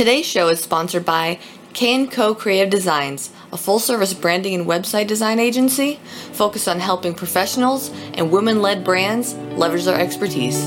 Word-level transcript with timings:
Today's 0.00 0.24
show 0.24 0.48
is 0.48 0.62
sponsored 0.62 1.04
by 1.04 1.38
K&Co 1.74 2.34
Creative 2.34 2.70
Designs, 2.70 3.30
a 3.52 3.58
full-service 3.58 4.14
branding 4.14 4.54
and 4.54 4.66
website 4.66 5.06
design 5.06 5.38
agency 5.38 6.00
focused 6.32 6.68
on 6.68 6.80
helping 6.80 7.12
professionals 7.12 7.90
and 8.14 8.32
women-led 8.32 8.82
brands 8.82 9.34
leverage 9.58 9.84
their 9.84 10.00
expertise. 10.00 10.64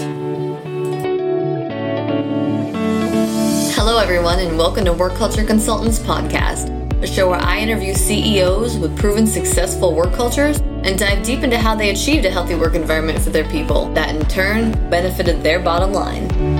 Hello 3.73 3.97
everyone 3.97 4.37
and 4.37 4.55
welcome 4.55 4.85
to 4.85 4.93
Work 4.93 5.15
Culture 5.15 5.43
Consultants 5.43 5.97
podcast, 5.97 6.69
a 7.01 7.07
show 7.07 7.27
where 7.31 7.41
I 7.41 7.57
interview 7.57 7.95
CEOs 7.95 8.77
with 8.77 8.95
proven 8.99 9.25
successful 9.25 9.95
work 9.95 10.13
cultures 10.13 10.59
and 10.59 10.99
dive 10.99 11.25
deep 11.25 11.39
into 11.39 11.57
how 11.57 11.73
they 11.73 11.89
achieved 11.89 12.25
a 12.25 12.29
healthy 12.29 12.53
work 12.53 12.75
environment 12.75 13.17
for 13.17 13.31
their 13.31 13.49
people 13.49 13.91
that 13.95 14.15
in 14.15 14.23
turn 14.27 14.73
benefited 14.91 15.41
their 15.41 15.59
bottom 15.59 15.91
line. 15.91 16.52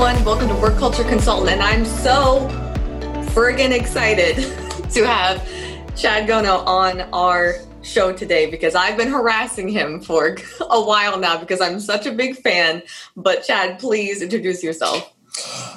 Everyone. 0.00 0.24
Welcome 0.24 0.48
to 0.50 0.54
Work 0.54 0.78
Culture 0.78 1.02
Consultant. 1.02 1.50
And 1.50 1.60
I'm 1.60 1.84
so 1.84 2.46
friggin' 3.32 3.72
excited 3.72 4.36
to 4.92 5.04
have 5.04 5.44
Chad 5.96 6.28
Gono 6.28 6.64
on 6.64 7.00
our 7.12 7.56
show 7.82 8.12
today 8.12 8.48
because 8.48 8.76
I've 8.76 8.96
been 8.96 9.08
harassing 9.08 9.68
him 9.68 10.00
for 10.00 10.36
a 10.60 10.80
while 10.80 11.18
now 11.18 11.36
because 11.36 11.60
I'm 11.60 11.80
such 11.80 12.06
a 12.06 12.12
big 12.12 12.36
fan. 12.36 12.84
But 13.16 13.42
Chad, 13.42 13.80
please 13.80 14.22
introduce 14.22 14.62
yourself. 14.62 15.12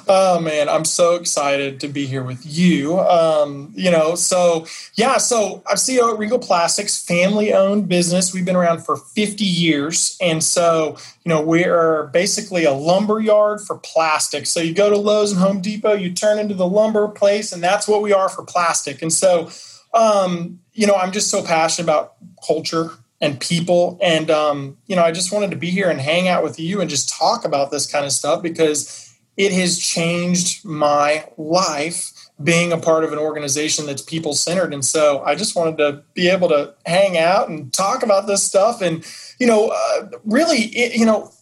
Oh 0.08 0.40
man, 0.40 0.68
I'm 0.68 0.84
so 0.84 1.14
excited 1.14 1.80
to 1.80 1.88
be 1.88 2.06
here 2.06 2.22
with 2.22 2.44
you. 2.44 2.98
Um, 2.98 3.72
you 3.74 3.90
know, 3.90 4.14
so 4.14 4.66
yeah, 4.94 5.16
so 5.18 5.62
I'm 5.66 5.76
CEO 5.76 6.12
at 6.12 6.18
Regal 6.18 6.38
Plastics, 6.38 7.04
family 7.04 7.52
owned 7.52 7.88
business. 7.88 8.34
We've 8.34 8.44
been 8.44 8.56
around 8.56 8.84
for 8.84 8.96
50 8.96 9.44
years. 9.44 10.16
And 10.20 10.42
so, 10.42 10.96
you 11.24 11.28
know, 11.28 11.40
we're 11.40 12.08
basically 12.08 12.64
a 12.64 12.72
lumber 12.72 13.20
yard 13.20 13.60
for 13.60 13.78
plastic. 13.78 14.46
So 14.46 14.60
you 14.60 14.74
go 14.74 14.90
to 14.90 14.96
Lowe's 14.96 15.32
and 15.32 15.40
Home 15.40 15.60
Depot, 15.60 15.94
you 15.94 16.12
turn 16.12 16.38
into 16.38 16.54
the 16.54 16.66
lumber 16.66 17.08
place, 17.08 17.52
and 17.52 17.62
that's 17.62 17.86
what 17.86 18.02
we 18.02 18.12
are 18.12 18.28
for 18.28 18.44
plastic. 18.44 19.02
And 19.02 19.12
so, 19.12 19.50
um, 19.94 20.60
you 20.72 20.86
know, 20.86 20.94
I'm 20.94 21.12
just 21.12 21.30
so 21.30 21.44
passionate 21.44 21.84
about 21.84 22.14
culture 22.46 22.90
and 23.20 23.38
people. 23.38 23.98
And, 24.02 24.30
um, 24.30 24.76
you 24.86 24.96
know, 24.96 25.04
I 25.04 25.12
just 25.12 25.32
wanted 25.32 25.52
to 25.52 25.56
be 25.56 25.70
here 25.70 25.88
and 25.88 26.00
hang 26.00 26.26
out 26.26 26.42
with 26.42 26.58
you 26.58 26.80
and 26.80 26.90
just 26.90 27.08
talk 27.08 27.44
about 27.44 27.70
this 27.70 27.90
kind 27.90 28.04
of 28.04 28.10
stuff 28.10 28.42
because 28.42 29.11
it 29.36 29.52
has 29.52 29.78
changed 29.78 30.64
my 30.64 31.26
life 31.38 32.12
being 32.42 32.72
a 32.72 32.78
part 32.78 33.04
of 33.04 33.12
an 33.12 33.18
organization 33.18 33.86
that's 33.86 34.02
people 34.02 34.34
centered. 34.34 34.74
And 34.74 34.84
so 34.84 35.22
I 35.24 35.34
just 35.34 35.56
wanted 35.56 35.78
to 35.78 36.02
be 36.14 36.28
able 36.28 36.48
to 36.48 36.74
hang 36.84 37.16
out 37.16 37.48
and 37.48 37.72
talk 37.72 38.02
about 38.02 38.26
this 38.26 38.42
stuff 38.42 38.82
and, 38.82 39.04
you 39.38 39.46
know, 39.46 39.68
uh, 39.68 40.08
really, 40.24 40.58
it, 40.58 40.98
you 40.98 41.06
know, 41.06 41.32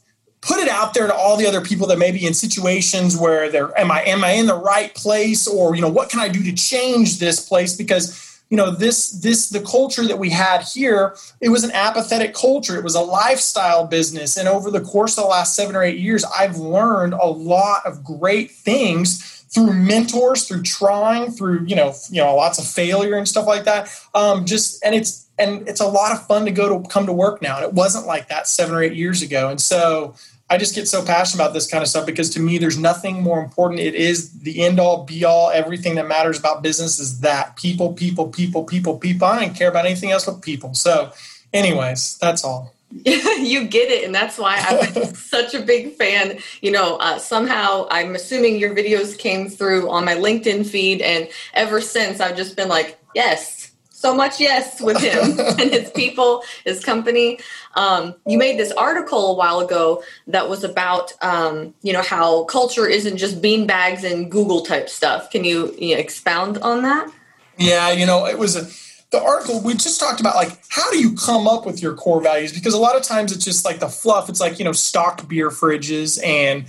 put 0.40 0.58
it 0.58 0.68
out 0.68 0.94
there 0.94 1.06
to 1.06 1.14
all 1.14 1.36
the 1.36 1.46
other 1.46 1.60
people 1.60 1.86
that 1.88 1.98
may 1.98 2.12
be 2.12 2.26
in 2.26 2.34
situations 2.34 3.16
where 3.16 3.50
they're, 3.50 3.78
am 3.78 3.90
I, 3.90 4.02
am 4.04 4.24
I 4.24 4.32
in 4.32 4.46
the 4.46 4.54
right 4.54 4.94
place? 4.94 5.46
Or, 5.46 5.74
you 5.74 5.82
know, 5.82 5.88
what 5.88 6.10
can 6.10 6.20
I 6.20 6.28
do 6.28 6.42
to 6.44 6.52
change 6.52 7.18
this 7.18 7.46
place? 7.46 7.76
Because 7.76 8.29
you 8.50 8.56
know 8.56 8.70
this 8.70 9.10
this 9.10 9.48
the 9.48 9.60
culture 9.60 10.06
that 10.06 10.18
we 10.18 10.28
had 10.30 10.62
here 10.62 11.16
it 11.40 11.48
was 11.48 11.64
an 11.64 11.70
apathetic 11.72 12.34
culture. 12.34 12.76
It 12.76 12.84
was 12.84 12.94
a 12.94 13.00
lifestyle 13.00 13.86
business. 13.86 14.36
And 14.36 14.48
over 14.48 14.70
the 14.70 14.80
course 14.80 15.16
of 15.16 15.24
the 15.24 15.30
last 15.30 15.54
seven 15.54 15.74
or 15.74 15.82
eight 15.82 15.98
years 15.98 16.24
i've 16.24 16.56
learned 16.56 17.14
a 17.14 17.26
lot 17.26 17.86
of 17.86 18.04
great 18.04 18.50
things 18.50 19.40
through 19.52 19.72
mentors 19.72 20.46
through 20.46 20.62
trying 20.62 21.30
through 21.30 21.64
you 21.66 21.74
know 21.74 21.92
you 22.10 22.22
know 22.22 22.34
lots 22.36 22.58
of 22.58 22.66
failure 22.66 23.16
and 23.16 23.26
stuff 23.26 23.46
like 23.46 23.64
that. 23.64 23.88
Um, 24.14 24.44
just 24.46 24.84
and 24.84 24.94
it's 24.94 25.28
and 25.38 25.66
it's 25.68 25.80
a 25.80 25.86
lot 25.86 26.12
of 26.12 26.26
fun 26.26 26.44
to 26.44 26.52
go 26.52 26.80
to 26.80 26.88
come 26.88 27.06
to 27.06 27.12
work 27.12 27.42
now. 27.42 27.56
And 27.56 27.64
it 27.64 27.72
wasn't 27.72 28.06
like 28.06 28.28
that 28.28 28.46
seven 28.46 28.74
or 28.74 28.82
eight 28.82 28.94
years 28.94 29.22
ago. 29.22 29.48
And 29.48 29.60
so 29.60 30.14
I 30.50 30.58
just 30.58 30.74
get 30.74 30.88
so 30.88 31.04
passionate 31.04 31.42
about 31.42 31.54
this 31.54 31.70
kind 31.70 31.80
of 31.80 31.88
stuff 31.88 32.04
because 32.04 32.28
to 32.30 32.40
me, 32.40 32.58
there's 32.58 32.76
nothing 32.76 33.22
more 33.22 33.40
important. 33.40 33.80
It 33.80 33.94
is 33.94 34.32
the 34.40 34.62
end 34.64 34.80
all 34.80 35.04
be 35.04 35.24
all. 35.24 35.50
Everything 35.50 35.94
that 35.94 36.08
matters 36.08 36.40
about 36.40 36.60
business 36.60 36.98
is 36.98 37.20
that 37.20 37.54
people, 37.54 37.92
people, 37.92 38.28
people, 38.28 38.64
people, 38.64 38.98
people. 38.98 39.28
I 39.28 39.40
don't 39.40 39.54
care 39.54 39.68
about 39.68 39.86
anything 39.86 40.10
else 40.10 40.26
but 40.26 40.42
people. 40.42 40.74
So, 40.74 41.12
anyways, 41.52 42.18
that's 42.18 42.42
all. 42.42 42.74
you 42.90 43.68
get 43.68 43.92
it, 43.92 44.04
and 44.04 44.12
that's 44.12 44.36
why 44.36 44.56
I'm 44.56 45.04
such 45.14 45.54
a 45.54 45.62
big 45.62 45.94
fan. 45.94 46.38
You 46.60 46.72
know, 46.72 46.96
uh, 46.96 47.18
somehow 47.20 47.86
I'm 47.88 48.16
assuming 48.16 48.58
your 48.58 48.74
videos 48.74 49.16
came 49.16 49.48
through 49.48 49.88
on 49.88 50.04
my 50.04 50.16
LinkedIn 50.16 50.66
feed, 50.66 51.00
and 51.00 51.28
ever 51.54 51.80
since 51.80 52.18
I've 52.18 52.36
just 52.36 52.56
been 52.56 52.68
like, 52.68 52.98
yes, 53.14 53.59
so 54.00 54.14
much 54.14 54.40
yes 54.40 54.80
with 54.80 54.98
him 54.98 55.38
and 55.60 55.70
his 55.70 55.90
people, 55.90 56.42
his 56.64 56.82
company. 56.82 57.38
Um, 57.74 58.14
you 58.26 58.38
made 58.38 58.58
this 58.58 58.72
article 58.72 59.32
a 59.32 59.34
while 59.34 59.60
ago 59.60 60.02
that 60.26 60.48
was 60.48 60.64
about, 60.64 61.12
um, 61.22 61.74
you 61.82 61.92
know, 61.92 62.00
how 62.00 62.44
culture 62.44 62.86
isn't 62.86 63.18
just 63.18 63.42
bean 63.42 63.66
bags 63.66 64.02
and 64.02 64.30
Google 64.30 64.62
type 64.62 64.88
stuff. 64.88 65.30
Can 65.30 65.44
you, 65.44 65.74
you 65.78 65.94
know, 65.94 66.00
expound 66.00 66.56
on 66.58 66.82
that? 66.82 67.12
Yeah, 67.58 67.90
you 67.90 68.06
know, 68.06 68.26
it 68.26 68.38
was 68.38 68.56
a, 68.56 68.64
the 69.10 69.22
article 69.22 69.60
we 69.60 69.74
just 69.74 70.00
talked 70.00 70.20
about 70.20 70.34
like 70.34 70.58
how 70.70 70.90
do 70.90 70.98
you 70.98 71.14
come 71.14 71.46
up 71.46 71.66
with 71.66 71.82
your 71.82 71.94
core 71.94 72.22
values 72.22 72.52
because 72.52 72.74
a 72.74 72.78
lot 72.78 72.94
of 72.94 73.02
times 73.02 73.32
it's 73.32 73.44
just 73.44 73.64
like 73.64 73.80
the 73.80 73.88
fluff 73.88 74.28
it's 74.28 74.38
like 74.38 74.60
you 74.60 74.64
know 74.64 74.70
stocked 74.70 75.26
beer 75.28 75.50
fridges 75.50 76.24
and 76.24 76.66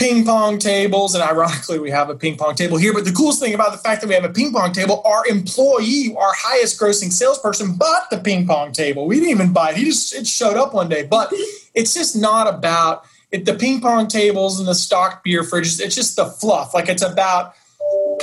ping 0.00 0.24
pong 0.24 0.58
tables, 0.58 1.14
and 1.14 1.22
ironically, 1.22 1.78
we 1.78 1.90
have 1.90 2.08
a 2.08 2.14
ping 2.14 2.36
pong 2.36 2.54
table 2.54 2.78
here. 2.78 2.94
But 2.94 3.04
the 3.04 3.12
coolest 3.12 3.38
thing 3.38 3.52
about 3.52 3.72
the 3.72 3.78
fact 3.78 4.00
that 4.00 4.08
we 4.08 4.14
have 4.14 4.24
a 4.24 4.30
ping 4.30 4.50
pong 4.50 4.72
table, 4.72 5.02
our 5.04 5.26
employee, 5.26 6.16
our 6.18 6.32
highest 6.34 6.80
grossing 6.80 7.12
salesperson, 7.12 7.76
bought 7.76 8.08
the 8.08 8.16
ping 8.18 8.46
pong 8.46 8.72
table. 8.72 9.06
We 9.06 9.16
didn't 9.16 9.28
even 9.28 9.52
buy 9.52 9.72
it; 9.72 9.76
he 9.76 9.84
just 9.84 10.14
it 10.14 10.26
showed 10.26 10.56
up 10.56 10.72
one 10.72 10.88
day. 10.88 11.06
But 11.06 11.32
it's 11.74 11.92
just 11.92 12.16
not 12.16 12.52
about 12.52 13.04
it, 13.30 13.44
the 13.44 13.54
ping 13.54 13.82
pong 13.82 14.08
tables 14.08 14.58
and 14.58 14.66
the 14.66 14.74
stocked 14.74 15.22
beer 15.22 15.42
fridges. 15.42 15.80
It's 15.80 15.94
just 15.94 16.16
the 16.16 16.24
fluff. 16.24 16.72
Like 16.72 16.88
it's 16.88 17.02
about 17.02 17.54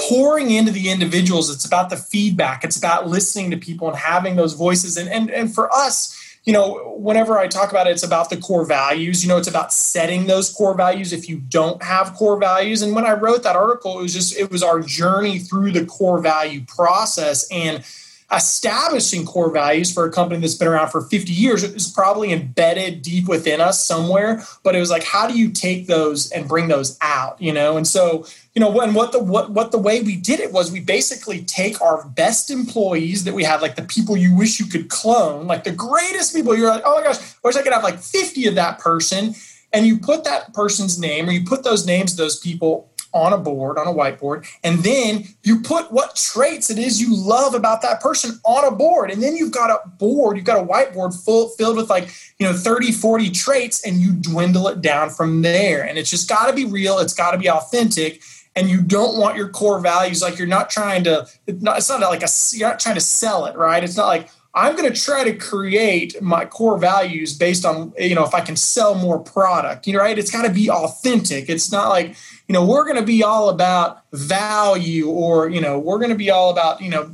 pouring 0.09 0.49
into 0.49 0.71
the 0.71 0.89
individuals. 0.89 1.53
It's 1.53 1.65
about 1.65 1.91
the 1.91 1.97
feedback. 1.97 2.63
It's 2.63 2.77
about 2.77 3.07
listening 3.07 3.51
to 3.51 3.57
people 3.57 3.87
and 3.87 3.97
having 3.97 4.35
those 4.35 4.53
voices. 4.53 4.97
And 4.97 5.09
and 5.09 5.29
and 5.29 5.53
for 5.53 5.71
us 5.71 6.16
you 6.47 6.53
know, 6.53 6.95
whenever 6.95 7.37
I 7.37 7.47
talk 7.49 7.71
about 7.71 7.87
it, 7.87 7.91
it's 7.91 8.03
about 8.03 8.29
the 8.29 8.37
core 8.37 8.63
values. 8.65 9.21
You 9.21 9.27
know, 9.27 9.35
it's 9.35 9.49
about 9.49 9.73
setting 9.73 10.27
those 10.27 10.49
core 10.49 10.73
values 10.73 11.11
if 11.11 11.27
you 11.27 11.39
don't 11.39 11.83
have 11.83 12.13
core 12.13 12.39
values. 12.39 12.81
And 12.81 12.95
when 12.95 13.05
I 13.05 13.11
wrote 13.11 13.43
that 13.43 13.57
article, 13.57 13.99
it 13.99 14.03
was 14.03 14.13
just, 14.13 14.33
it 14.37 14.49
was 14.49 14.63
our 14.63 14.79
journey 14.79 15.39
through 15.39 15.73
the 15.73 15.85
core 15.85 16.19
value 16.21 16.61
process. 16.65 17.45
And 17.51 17.83
establishing 18.29 19.25
core 19.25 19.49
values 19.49 19.93
for 19.93 20.05
a 20.05 20.11
company 20.11 20.41
that's 20.41 20.55
been 20.55 20.67
around 20.67 20.89
for 20.89 21.01
50 21.01 21.31
years 21.31 21.63
is 21.63 21.89
probably 21.89 22.33
embedded 22.33 23.01
deep 23.01 23.27
within 23.27 23.61
us 23.61 23.85
somewhere. 23.85 24.43
But 24.63 24.75
it 24.75 24.79
was 24.79 24.89
like, 24.89 25.05
how 25.05 25.27
do 25.27 25.37
you 25.37 25.49
take 25.49 25.87
those 25.87 26.29
and 26.31 26.47
bring 26.47 26.67
those 26.67 26.97
out? 27.01 27.41
You 27.41 27.53
know, 27.53 27.77
and 27.77 27.87
so 27.87 28.25
you 28.53 28.59
know, 28.59 28.71
when 28.71 28.95
what 28.95 29.11
the 29.11 29.19
what 29.19 29.51
what 29.51 29.71
the 29.71 29.77
way 29.77 30.01
we 30.01 30.15
did 30.15 30.39
it 30.39 30.51
was 30.51 30.71
we 30.71 30.79
basically 30.79 31.43
take 31.43 31.79
our 31.79 32.05
best 32.09 32.49
employees 32.49 33.23
that 33.23 33.35
we 33.35 33.43
had, 33.43 33.61
like 33.61 33.75
the 33.75 33.83
people 33.83 34.17
you 34.17 34.35
wish 34.35 34.59
you 34.59 34.65
could 34.65 34.89
clone, 34.89 35.45
like 35.45 35.63
the 35.63 35.71
greatest 35.71 36.33
people. 36.33 36.57
You're 36.57 36.69
like, 36.69 36.81
oh 36.83 36.97
my 36.97 37.03
gosh, 37.03 37.19
I 37.19 37.47
wish 37.47 37.55
I 37.55 37.61
could 37.61 37.73
have 37.73 37.83
like 37.83 37.99
50 37.99 38.47
of 38.47 38.55
that 38.55 38.79
person. 38.79 39.35
And 39.73 39.85
you 39.85 39.99
put 39.99 40.23
that 40.23 40.53
person's 40.53 40.97
name 40.97 41.29
or 41.29 41.33
you 41.33 41.45
put 41.45 41.63
those 41.63 41.85
names 41.85 42.13
of 42.13 42.17
those 42.17 42.39
people 42.39 42.89
on 43.17 43.33
a 43.33 43.37
board, 43.37 43.77
on 43.77 43.87
a 43.87 43.93
whiteboard, 43.93 44.47
and 44.63 44.79
then 44.79 45.25
you 45.43 45.61
put 45.61 45.91
what 45.91 46.15
traits 46.15 46.69
it 46.69 46.77
is 46.77 47.01
you 47.01 47.15
love 47.15 47.53
about 47.53 47.81
that 47.81 47.99
person 47.99 48.39
on 48.45 48.63
a 48.65 48.71
board. 48.71 49.11
And 49.11 49.21
then 49.21 49.35
you've 49.35 49.51
got 49.51 49.69
a 49.69 49.87
board, 49.87 50.37
you've 50.37 50.45
got 50.45 50.59
a 50.59 50.65
whiteboard 50.65 51.13
full 51.25 51.49
filled 51.49 51.77
with 51.77 51.89
like, 51.89 52.09
you 52.39 52.45
know, 52.45 52.53
30, 52.53 52.91
40 52.91 53.31
traits, 53.31 53.85
and 53.85 53.97
you 53.97 54.13
dwindle 54.13 54.67
it 54.67 54.81
down 54.81 55.09
from 55.09 55.41
there. 55.41 55.83
And 55.83 55.97
it's 55.97 56.09
just 56.09 56.29
got 56.29 56.47
to 56.47 56.53
be 56.53 56.65
real, 56.65 56.99
it's 56.99 57.13
got 57.13 57.31
to 57.31 57.37
be 57.37 57.49
authentic 57.49 58.21
and 58.57 58.69
you 58.69 58.81
don't 58.81 59.17
want 59.17 59.37
your 59.37 59.49
core 59.49 59.79
values 59.79 60.21
like 60.21 60.37
you're 60.37 60.47
not 60.47 60.69
trying 60.69 61.03
to 61.03 61.27
it's 61.45 61.61
not, 61.61 61.77
it's 61.77 61.89
not 61.89 62.01
like 62.01 62.23
a 62.23 62.27
you're 62.53 62.67
not 62.67 62.79
trying 62.79 62.95
to 62.95 63.01
sell 63.01 63.45
it 63.45 63.55
right 63.55 63.83
it's 63.83 63.95
not 63.95 64.07
like 64.07 64.29
i'm 64.55 64.75
going 64.75 64.91
to 64.91 64.99
try 64.99 65.23
to 65.23 65.33
create 65.33 66.19
my 66.21 66.43
core 66.43 66.77
values 66.77 67.37
based 67.37 67.65
on 67.65 67.93
you 67.99 68.15
know 68.15 68.25
if 68.25 68.33
i 68.33 68.41
can 68.41 68.55
sell 68.55 68.95
more 68.95 69.19
product 69.19 69.85
you 69.85 69.93
know 69.93 69.99
right 69.99 70.17
it's 70.17 70.31
got 70.31 70.41
to 70.41 70.51
be 70.51 70.69
authentic 70.69 71.49
it's 71.49 71.71
not 71.71 71.89
like 71.89 72.15
you 72.47 72.53
know 72.53 72.65
we're 72.65 72.83
going 72.83 72.97
to 72.97 73.05
be 73.05 73.23
all 73.23 73.49
about 73.49 74.03
value 74.13 75.07
or 75.09 75.49
you 75.49 75.61
know 75.61 75.79
we're 75.79 75.97
going 75.97 76.09
to 76.09 76.15
be 76.15 76.29
all 76.29 76.49
about 76.49 76.81
you 76.81 76.89
know 76.89 77.11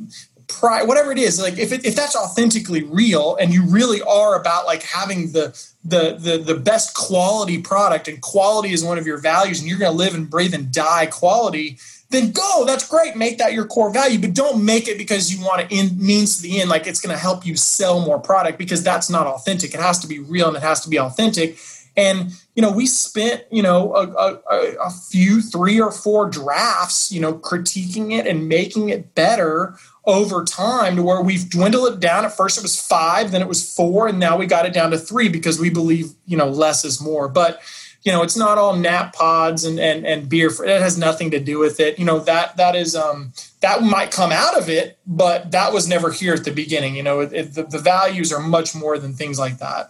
pride 0.47 0.87
whatever 0.87 1.11
it 1.11 1.17
is 1.17 1.41
like 1.41 1.57
if, 1.57 1.71
it, 1.71 1.85
if 1.85 1.95
that's 1.95 2.15
authentically 2.15 2.83
real 2.83 3.35
and 3.37 3.53
you 3.53 3.65
really 3.65 4.01
are 4.01 4.39
about 4.39 4.65
like 4.65 4.83
having 4.83 5.31
the 5.31 5.57
the 5.83 6.15
the 6.19 6.37
the 6.37 6.55
best 6.55 6.93
quality 6.93 7.61
product 7.61 8.07
and 8.07 8.21
quality 8.21 8.71
is 8.71 8.83
one 8.83 8.97
of 8.97 9.07
your 9.07 9.17
values 9.17 9.59
and 9.59 9.69
you're 9.69 9.79
going 9.79 9.91
to 9.91 9.97
live 9.97 10.13
and 10.13 10.29
breathe 10.29 10.53
and 10.53 10.71
die 10.71 11.05
quality 11.07 11.77
then 12.09 12.31
go 12.31 12.63
that's 12.65 12.87
great 12.87 13.15
make 13.15 13.39
that 13.39 13.53
your 13.53 13.65
core 13.65 13.91
value 13.91 14.19
but 14.19 14.33
don't 14.33 14.63
make 14.63 14.87
it 14.87 14.97
because 14.97 15.33
you 15.33 15.43
want 15.43 15.67
to 15.67 15.75
in 15.75 15.97
means 15.97 16.37
to 16.37 16.43
the 16.43 16.61
end 16.61 16.69
like 16.69 16.85
it's 16.85 17.01
going 17.01 17.13
to 17.13 17.19
help 17.19 17.45
you 17.45 17.55
sell 17.55 17.99
more 17.99 18.19
product 18.19 18.57
because 18.57 18.83
that's 18.83 19.09
not 19.09 19.25
authentic. 19.27 19.73
It 19.73 19.79
has 19.79 19.99
to 19.99 20.07
be 20.07 20.19
real 20.19 20.47
and 20.47 20.55
it 20.55 20.63
has 20.63 20.81
to 20.81 20.89
be 20.89 20.99
authentic. 20.99 21.57
And 21.97 22.31
you 22.55 22.61
know 22.61 22.71
we 22.71 22.85
spent 22.85 23.43
you 23.51 23.61
know 23.61 23.95
a, 23.95 24.07
a, 24.07 24.75
a 24.85 24.89
few 24.89 25.41
three 25.41 25.81
or 25.81 25.91
four 25.91 26.29
drafts 26.29 27.11
you 27.11 27.19
know 27.19 27.33
critiquing 27.33 28.11
it 28.11 28.27
and 28.27 28.47
making 28.47 28.89
it 28.89 29.15
better 29.15 29.75
over 30.05 30.43
time 30.43 30.95
to 30.95 31.03
where 31.03 31.21
we've 31.21 31.49
dwindled 31.49 31.93
it 31.93 31.99
down. 31.99 32.25
At 32.25 32.35
first 32.35 32.57
it 32.57 32.63
was 32.63 32.79
five, 32.79 33.31
then 33.31 33.41
it 33.41 33.47
was 33.47 33.73
four, 33.73 34.07
and 34.07 34.19
now 34.19 34.37
we 34.37 34.45
got 34.45 34.65
it 34.65 34.73
down 34.73 34.91
to 34.91 34.97
three 34.97 35.29
because 35.29 35.59
we 35.59 35.69
believe, 35.69 36.13
you 36.25 36.37
know, 36.37 36.49
less 36.49 36.83
is 36.83 37.01
more. 37.01 37.27
But 37.27 37.61
you 38.03 38.11
know, 38.11 38.21
it's 38.21 38.35
not 38.35 38.57
all 38.57 38.75
nap 38.75 39.13
pods 39.13 39.63
and 39.63 39.79
and 39.79 40.05
and 40.05 40.27
beer. 40.27 40.49
For, 40.49 40.65
it 40.65 40.81
has 40.81 40.97
nothing 40.97 41.31
to 41.31 41.39
do 41.39 41.57
with 41.57 41.79
it. 41.79 41.97
You 41.97 42.05
know 42.05 42.19
that 42.19 42.57
that 42.57 42.75
is 42.75 42.95
um 42.95 43.31
that 43.61 43.81
might 43.81 44.11
come 44.11 44.31
out 44.31 44.57
of 44.57 44.69
it, 44.69 44.97
but 45.07 45.51
that 45.51 45.71
was 45.71 45.87
never 45.87 46.11
here 46.11 46.33
at 46.33 46.43
the 46.43 46.51
beginning. 46.51 46.95
You 46.95 47.03
know, 47.03 47.21
it, 47.21 47.31
it, 47.31 47.53
the, 47.53 47.63
the 47.63 47.79
values 47.79 48.33
are 48.33 48.41
much 48.41 48.75
more 48.75 48.97
than 48.97 49.13
things 49.13 49.39
like 49.39 49.59
that. 49.59 49.89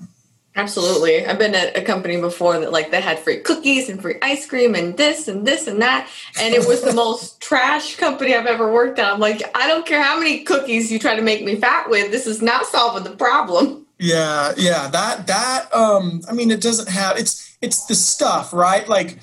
Absolutely. 0.55 1.25
I've 1.25 1.39
been 1.39 1.55
at 1.55 1.75
a 1.75 1.81
company 1.81 2.19
before 2.21 2.59
that 2.59 2.71
like 2.71 2.91
they 2.91 3.01
had 3.01 3.17
free 3.19 3.39
cookies 3.39 3.89
and 3.89 3.99
free 3.99 4.15
ice 4.21 4.45
cream 4.45 4.75
and 4.75 4.95
this 4.95 5.27
and 5.27 5.47
this 5.47 5.67
and 5.67 5.81
that. 5.81 6.07
And 6.39 6.53
it 6.53 6.67
was 6.67 6.81
the 6.81 6.93
most 7.03 7.41
trash 7.41 7.95
company 7.95 8.35
I've 8.35 8.45
ever 8.45 8.71
worked 8.71 8.99
at. 8.99 9.11
I'm 9.11 9.19
like, 9.19 9.41
I 9.55 9.67
don't 9.67 9.85
care 9.85 10.01
how 10.01 10.17
many 10.17 10.43
cookies 10.43 10.91
you 10.91 10.99
try 10.99 11.15
to 11.15 11.23
make 11.23 11.43
me 11.43 11.55
fat 11.55 11.89
with, 11.89 12.11
this 12.11 12.27
is 12.27 12.41
not 12.41 12.67
solving 12.67 13.03
the 13.03 13.17
problem. 13.17 13.87
Yeah, 13.97 14.53
yeah. 14.57 14.89
That 14.89 15.27
that 15.27 15.73
um 15.73 16.21
I 16.29 16.33
mean 16.33 16.51
it 16.51 16.61
doesn't 16.61 16.89
have 16.89 17.17
it's 17.17 17.57
it's 17.61 17.85
the 17.85 17.95
stuff, 17.95 18.53
right? 18.53 18.87
Like 18.87 19.19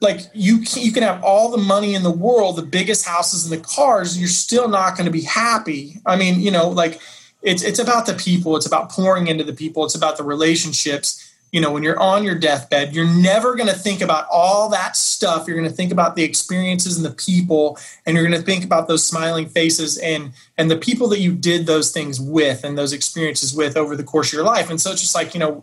like 0.00 0.20
you 0.34 0.58
can, 0.58 0.82
you 0.82 0.92
can 0.92 1.02
have 1.02 1.22
all 1.22 1.50
the 1.50 1.58
money 1.58 1.94
in 1.94 2.02
the 2.02 2.10
world, 2.10 2.56
the 2.56 2.62
biggest 2.62 3.06
houses 3.06 3.50
and 3.50 3.52
the 3.52 3.64
cars, 3.64 4.18
you're 4.18 4.28
still 4.28 4.68
not 4.68 4.96
going 4.96 5.06
to 5.06 5.12
be 5.12 5.22
happy. 5.22 6.00
I 6.04 6.16
mean, 6.16 6.40
you 6.40 6.50
know, 6.50 6.68
like 6.68 7.00
it's 7.44 7.62
it's 7.62 7.78
about 7.78 8.06
the 8.06 8.14
people. 8.14 8.56
It's 8.56 8.66
about 8.66 8.90
pouring 8.90 9.28
into 9.28 9.44
the 9.44 9.52
people. 9.52 9.84
It's 9.84 9.94
about 9.94 10.16
the 10.16 10.24
relationships. 10.24 11.30
You 11.52 11.60
know 11.60 11.70
when 11.70 11.84
you're 11.84 12.00
on 12.00 12.24
your 12.24 12.34
deathbed 12.34 12.96
you're 12.96 13.06
never 13.06 13.54
going 13.54 13.68
to 13.68 13.78
think 13.78 14.00
about 14.00 14.26
all 14.28 14.68
that 14.70 14.96
stuff. 14.96 15.46
You're 15.46 15.56
going 15.56 15.68
to 15.68 15.74
think 15.74 15.92
about 15.92 16.16
the 16.16 16.24
experiences 16.24 16.96
and 16.96 17.06
the 17.06 17.12
people 17.12 17.78
and 18.04 18.16
you're 18.16 18.26
going 18.26 18.36
to 18.36 18.44
think 18.44 18.64
about 18.64 18.88
those 18.88 19.06
smiling 19.06 19.48
faces 19.48 19.96
and 19.98 20.32
and 20.58 20.68
the 20.68 20.76
people 20.76 21.06
that 21.10 21.20
you 21.20 21.32
did 21.32 21.66
those 21.66 21.92
things 21.92 22.20
with 22.20 22.64
and 22.64 22.76
those 22.76 22.92
experiences 22.92 23.54
with 23.54 23.76
over 23.76 23.94
the 23.94 24.02
course 24.02 24.30
of 24.30 24.32
your 24.32 24.44
life. 24.44 24.68
And 24.68 24.80
so 24.80 24.90
it's 24.90 25.02
just 25.02 25.14
like 25.14 25.32
you 25.32 25.38
know 25.38 25.62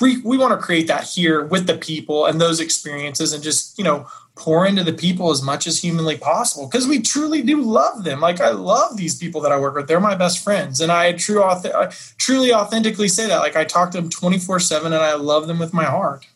we 0.00 0.38
want 0.38 0.58
to 0.58 0.64
create 0.64 0.86
that 0.86 1.04
here 1.04 1.44
with 1.44 1.66
the 1.66 1.76
people 1.76 2.26
and 2.26 2.40
those 2.40 2.60
experiences 2.60 3.32
and 3.32 3.42
just 3.42 3.76
you 3.76 3.84
know 3.84 4.06
pour 4.34 4.66
into 4.66 4.82
the 4.82 4.92
people 4.92 5.30
as 5.30 5.42
much 5.42 5.66
as 5.66 5.80
humanly 5.80 6.16
possible 6.16 6.66
because 6.66 6.86
we 6.86 7.00
truly 7.00 7.42
do 7.42 7.60
love 7.60 8.04
them. 8.04 8.20
Like 8.20 8.40
I 8.40 8.50
love 8.50 8.96
these 8.96 9.16
people 9.16 9.40
that 9.42 9.52
I 9.52 9.58
work 9.58 9.74
with; 9.74 9.88
they're 9.88 10.00
my 10.00 10.14
best 10.14 10.42
friends, 10.42 10.80
and 10.80 10.90
I 10.90 11.12
true, 11.12 11.42
I 11.42 11.52
uh, 11.52 11.92
truly, 12.18 12.52
authentically 12.52 13.08
say 13.08 13.26
that. 13.26 13.38
Like 13.38 13.56
I 13.56 13.64
talk 13.64 13.90
to 13.92 14.00
them 14.00 14.10
twenty 14.10 14.38
four 14.38 14.58
seven, 14.58 14.92
and 14.92 15.02
I 15.02 15.14
love 15.14 15.46
them 15.46 15.58
with 15.58 15.72
my 15.72 15.84
heart. 15.84 16.26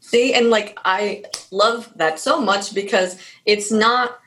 See, 0.00 0.34
and 0.34 0.50
like 0.50 0.78
I 0.84 1.24
love 1.50 1.90
that 1.96 2.18
so 2.18 2.40
much 2.40 2.74
because 2.74 3.16
it's 3.46 3.70
not. 3.70 4.18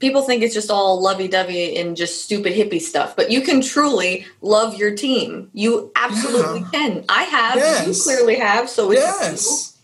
People 0.00 0.20
think 0.20 0.42
it's 0.42 0.52
just 0.52 0.70
all 0.70 1.00
lovey-dovey 1.00 1.78
and 1.78 1.96
just 1.96 2.24
stupid 2.24 2.52
hippie 2.52 2.80
stuff, 2.80 3.16
but 3.16 3.30
you 3.30 3.40
can 3.40 3.62
truly 3.62 4.26
love 4.42 4.76
your 4.76 4.94
team. 4.94 5.50
You 5.54 5.90
absolutely 5.96 6.60
yeah. 6.60 6.68
can. 6.72 7.04
I 7.08 7.22
have. 7.22 7.56
Yes. 7.56 7.86
You 7.86 8.02
clearly 8.02 8.34
have. 8.34 8.68
So 8.68 8.92
yes. 8.92 9.75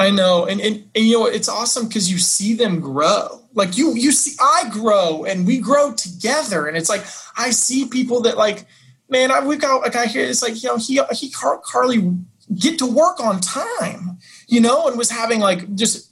I 0.00 0.10
know, 0.10 0.46
and, 0.46 0.60
and, 0.62 0.76
and 0.94 1.04
you 1.04 1.18
know 1.18 1.26
it's 1.26 1.48
awesome 1.48 1.86
because 1.86 2.10
you 2.10 2.16
see 2.16 2.54
them 2.54 2.80
grow. 2.80 3.42
Like 3.52 3.76
you, 3.76 3.94
you 3.94 4.12
see, 4.12 4.34
I 4.40 4.70
grow, 4.70 5.24
and 5.24 5.46
we 5.46 5.58
grow 5.58 5.92
together. 5.92 6.66
And 6.66 6.76
it's 6.76 6.88
like 6.88 7.04
I 7.36 7.50
see 7.50 7.86
people 7.86 8.22
that 8.22 8.38
like, 8.38 8.64
man, 9.10 9.30
I, 9.30 9.44
we've 9.44 9.60
got 9.60 9.86
a 9.86 9.90
guy 9.90 10.06
here. 10.06 10.24
It's 10.24 10.42
like 10.42 10.62
you 10.62 10.70
know 10.70 10.78
he 10.78 11.00
he 11.12 11.30
Car- 11.30 11.60
Carly 11.62 12.16
get 12.58 12.78
to 12.78 12.86
work 12.86 13.20
on 13.20 13.40
time, 13.40 14.18
you 14.48 14.60
know, 14.60 14.88
and 14.88 14.96
was 14.96 15.10
having 15.10 15.40
like 15.40 15.74
just 15.74 16.06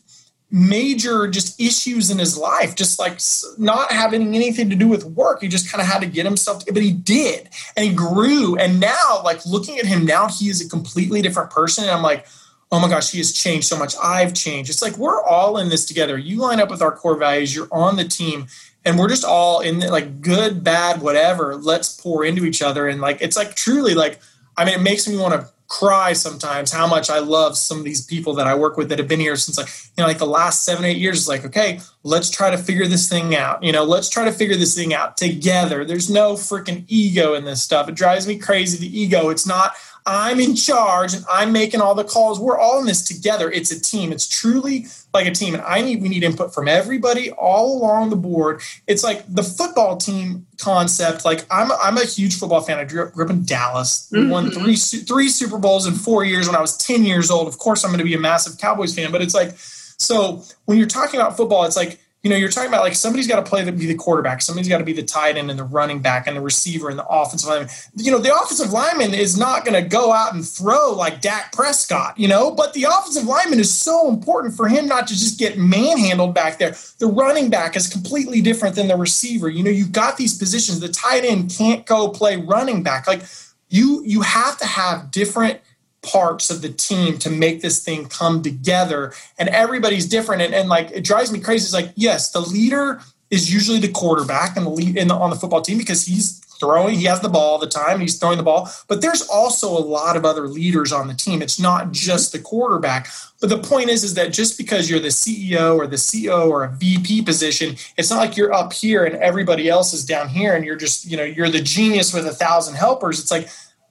major 0.51 1.27
just 1.29 1.59
issues 1.59 2.11
in 2.11 2.19
his 2.19 2.37
life, 2.37 2.75
just 2.75 2.99
like 2.99 3.19
not 3.59 3.91
having 3.91 4.35
anything 4.35 4.69
to 4.69 4.77
do 4.77 4.87
with 4.87 5.05
work. 5.05 5.41
He 5.41 5.49
just 5.49 5.73
kind 5.73 5.81
of 5.81 5.89
had 5.89 6.01
to 6.01 6.07
get 6.07 6.27
himself, 6.27 6.63
but 6.67 6.83
he 6.83 6.93
did, 6.93 7.49
and 7.75 7.87
he 7.87 7.95
grew. 7.95 8.55
And 8.57 8.81
now, 8.81 9.23
like 9.25 9.47
looking 9.47 9.79
at 9.79 9.87
him 9.87 10.05
now, 10.05 10.29
he 10.29 10.51
is 10.51 10.61
a 10.61 10.69
completely 10.69 11.23
different 11.23 11.51
person. 11.51 11.85
And 11.85 11.93
I'm 11.93 12.03
like 12.03 12.27
oh 12.71 12.81
my 12.81 12.89
gosh, 12.89 13.11
he 13.11 13.19
has 13.19 13.33
changed 13.33 13.67
so 13.67 13.79
much. 13.79 13.95
I've 14.03 14.35
changed. 14.35 14.71
It's 14.71 14.83
like 14.83 14.99
we're 14.99 15.23
all 15.23 15.59
in 15.59 15.69
this 15.69 15.85
together. 15.85 16.19
You 16.19 16.39
line 16.39 16.61
up 16.61 16.71
with 16.71 16.83
our 16.83 16.95
core 16.95 17.17
values, 17.17 17.55
you're 17.55 17.69
on 17.73 17.97
the 17.97 18.05
team, 18.05 18.47
and 18.85 18.99
we're 18.99 19.09
just 19.09 19.25
all 19.25 19.61
in 19.61 19.79
the, 19.79 19.91
like 19.91 20.21
good, 20.21 20.63
bad, 20.63 21.01
whatever. 21.01 21.57
Let's 21.57 21.99
pour 22.01 22.25
into 22.25 22.45
each 22.45 22.63
other. 22.63 22.89
And 22.89 23.01
like, 23.01 23.21
it's 23.21 23.37
like 23.37 23.55
truly 23.55 23.95
like, 23.95 24.21
I 24.57 24.65
mean, 24.65 24.75
it 24.75 24.83
makes 24.83 25.09
me 25.09 25.17
want 25.17 25.41
to 25.41 25.49
cry 25.69 26.15
sometimes 26.15 26.73
how 26.73 26.87
much 26.87 27.11
I 27.11 27.19
love 27.19 27.57
some 27.57 27.79
of 27.79 27.85
these 27.85 28.05
people 28.05 28.33
that 28.35 28.47
I 28.47 28.55
work 28.55 28.79
with 28.79 28.89
that 28.89 28.99
have 28.99 29.07
been 29.07 29.21
here 29.21 29.37
since 29.37 29.59
like, 29.59 29.69
you 29.69 30.03
know, 30.03 30.07
like 30.07 30.17
the 30.17 30.27
last 30.27 30.65
seven, 30.65 30.87
eight 30.87 30.97
years. 30.97 31.19
It's 31.19 31.29
like, 31.29 31.45
okay, 31.45 31.81
let's 32.05 32.31
try 32.31 32.51
to 32.51 32.57
figure 32.57 32.87
this 32.87 33.07
thing 33.07 33.37
out. 33.37 33.63
You 33.63 33.73
know, 33.73 33.85
let's 33.85 34.09
try 34.09 34.25
to 34.25 34.33
figure 34.33 34.57
this 34.57 34.75
thing 34.75 34.95
out 34.95 35.19
together. 35.19 35.85
There's 35.85 36.09
no 36.09 36.35
freaking 36.35 36.85
ego 36.89 37.35
in 37.35 37.45
this 37.45 37.63
stuff. 37.63 37.89
It 37.89 37.97
drives 37.97 38.27
me 38.27 38.39
crazy. 38.39 38.79
The 38.79 38.99
ego, 39.01 39.29
it's 39.29 39.47
not, 39.47 39.75
I'm 40.09 40.41
in 40.41 40.57
charge 40.57 41.13
and 41.13 41.23
I'm 41.31 41.53
making 41.53 41.83
all 41.83 41.95
the 41.95 42.03
calls. 42.03 42.41
We're 42.41 42.59
all 42.59 42.81
in 42.81 42.87
this 42.87 43.05
together. 43.05 43.51
It's 43.51 43.71
a 43.71 43.79
team. 43.79 44.11
It's 44.11 44.27
truly 44.27 44.87
like 45.13 45.27
a 45.27 45.33
team. 45.33 45.53
And 45.53 45.63
I 45.63 45.83
need 45.83 46.01
we 46.01 46.09
need 46.09 46.25
input 46.25 46.55
from 46.55 46.67
everybody 46.67 47.31
all 47.33 47.79
along 47.79 48.09
the 48.09 48.17
board. 48.17 48.63
It's 48.87 49.05
like 49.05 49.23
the 49.29 49.43
football 49.43 49.99
team 49.99 50.47
concept. 50.57 51.27
Like 51.27 51.45
I'm 51.51 51.71
I'm 51.73 51.99
a 51.99 52.07
huge 52.07 52.39
football 52.39 52.63
fan. 52.63 52.79
I 52.79 52.85
grew 52.85 53.03
up, 53.03 53.13
grew 53.13 53.27
up 53.27 53.31
in 53.31 53.45
Dallas. 53.45 54.09
We 54.11 54.21
mm-hmm. 54.21 54.31
won 54.31 54.51
three 54.51 54.77
three 54.77 55.29
Super 55.29 55.59
Bowls 55.59 55.87
in 55.87 55.93
four 55.93 56.25
years 56.25 56.47
when 56.47 56.57
I 56.57 56.61
was 56.63 56.75
10 56.79 57.05
years 57.05 57.31
old. 57.31 57.47
Of 57.47 57.59
course, 57.59 57.85
I'm 57.85 57.91
going 57.91 57.99
to 57.99 58.05
be 58.05 58.15
a 58.15 58.19
massive 58.19 58.59
Cowboys 58.59 58.95
fan. 58.95 59.13
But 59.13 59.21
it's 59.21 59.35
like 59.35 59.53
so 59.59 60.43
when 60.65 60.79
you're 60.79 60.87
talking 60.87 61.21
about 61.21 61.37
football, 61.37 61.65
it's 61.65 61.77
like 61.77 62.01
you 62.23 62.31
know, 62.31 62.37
you're 62.37 62.49
talking 62.49 62.69
about 62.69 62.83
like 62.83 62.97
somebody's 62.97 63.29
got 63.29 63.45
to 63.45 63.49
play 63.49 63.63
the 63.63 63.71
be 63.71 63.87
the 63.87 63.95
quarterback, 63.95 64.43
somebody's 64.43 64.69
got 64.69 64.79
to 64.79 64.85
be 64.85 64.93
the 64.93 65.05
tight 65.05 65.37
end 65.37 65.51
and 65.51 65.59
the 65.59 65.65
running 65.65 66.01
back 66.01 66.27
and 66.27 66.37
the 66.37 66.41
receiver 66.41 66.89
and 66.89 66.99
the 66.99 67.07
offensive 67.07 67.49
lineman. 67.49 67.69
You 67.95 68.11
know, 68.11 68.19
the 68.19 68.35
offensive 68.35 68.73
lineman 68.73 69.15
is 69.15 69.39
not 69.39 69.65
going 69.65 69.81
to 69.81 69.89
go 69.89 70.13
out 70.13 70.35
and 70.35 70.47
throw 70.47 70.93
like 70.93 71.21
Dak 71.21 71.53
Prescott, 71.53 72.19
you 72.19 72.27
know, 72.27 72.51
but 72.51 72.75
the 72.75 72.85
offensive 72.85 73.25
lineman 73.25 73.61
is 73.61 73.73
so 73.73 74.09
important 74.09 74.57
for 74.57 74.67
him 74.67 74.87
not 74.87 75.07
to 75.07 75.15
just 75.15 75.39
get 75.39 75.59
manhandled 75.59 76.35
back 76.35 76.59
there. 76.59 76.75
The 76.99 77.07
running 77.07 77.51
back 77.51 77.77
is 77.77 77.87
completely 77.87 78.41
different 78.41 78.75
than 78.75 78.89
the 78.89 78.97
receiver. 78.97 79.49
You 79.49 79.63
know, 79.63 79.71
you've 79.71 79.93
got 79.93 80.17
these 80.17 80.37
positions. 80.37 80.81
The 80.81 80.89
tight 80.89 81.25
end 81.25 81.55
can't 81.57 81.87
go 81.87 82.09
play 82.09 82.37
running 82.37 82.83
back. 82.83 83.07
Like 83.07 83.23
you, 83.69 84.03
you 84.05 84.23
have 84.23 84.59
to 84.59 84.67
have 84.67 85.13
different 85.13 85.61
parts 86.03 86.51
of 86.51 86.63
the 86.63 86.69
team 86.69 87.19
to 87.19 87.31
make 87.31 87.61
this 87.61 87.85
thing 87.85 88.07
come 88.07 88.43
together. 88.43 89.13
And 89.39 89.49
everybody's 89.49 90.07
different. 90.07 90.43
And, 90.43 90.55
and 90.55 90.69
like 90.69 90.91
it 90.91 91.05
drives 91.05 91.33
me 91.33 91.41
crazy. 91.41 91.65
It's 91.65 91.73
like 91.73 91.93
yes 91.97 92.31
the 92.31 92.41
leader 92.41 93.01
is 93.31 93.53
usually 93.53 93.79
the 93.79 93.89
quarterback 93.89 94.57
and 94.57 94.65
the 94.65 94.71
lead 94.71 94.97
in 94.97 95.09
the, 95.09 95.15
on 95.15 95.31
the 95.31 95.37
football 95.37 95.61
team 95.61 95.79
because 95.79 96.07
he's 96.07 96.41
throwing 96.59 96.99
he 96.99 97.05
has 97.05 97.21
the 97.21 97.29
ball 97.29 97.53
all 97.53 97.59
the 97.59 97.69
time 97.69 97.95
and 97.95 98.03
he's 98.03 98.19
throwing 98.19 98.37
the 98.37 98.43
ball. 98.43 98.71
But 98.89 99.01
there's 99.01 99.23
also 99.23 99.69
a 99.69 99.79
lot 99.79 100.17
of 100.17 100.25
other 100.25 100.49
leaders 100.49 100.93
on 100.93 101.09
the 101.09 101.15
team. 101.15 101.43
It's 101.43 101.61
not 101.61 101.93
just 101.93 102.33
the 102.33 102.39
quarterback. 102.39 103.09
But 103.41 103.51
the 103.51 103.59
point 103.59 103.89
is 103.89 104.03
is 104.03 104.15
that 104.15 104.33
just 104.33 104.59
because 104.59 104.91
you're 104.91 104.99
the 104.99 105.09
ceo 105.09 105.77
or 105.77 105.87
the 105.87 106.27
co 106.27 106.51
or 106.51 106.65
a 106.65 106.69
vp 106.73 107.23
position 107.23 107.77
it's 107.97 108.11
not 108.11 108.19
like 108.19 108.37
you're 108.37 108.53
up 108.53 108.73
here 108.73 109.05
and 109.05 109.15
everybody 109.17 109.69
else 109.69 109.93
is 109.93 110.05
down 110.05 110.29
here 110.29 110.57
and 110.57 110.65
you're 110.65 110.77
just 110.77 111.05
you 111.05 111.17
know 111.17 111.23
you're 111.23 111.49
the 111.49 111.61
genius 111.61 112.13
with 112.13 112.27
a 112.27 112.35
thousand 112.35 112.75
helpers. 112.75 113.21
It's 113.21 113.31
like 113.31 113.49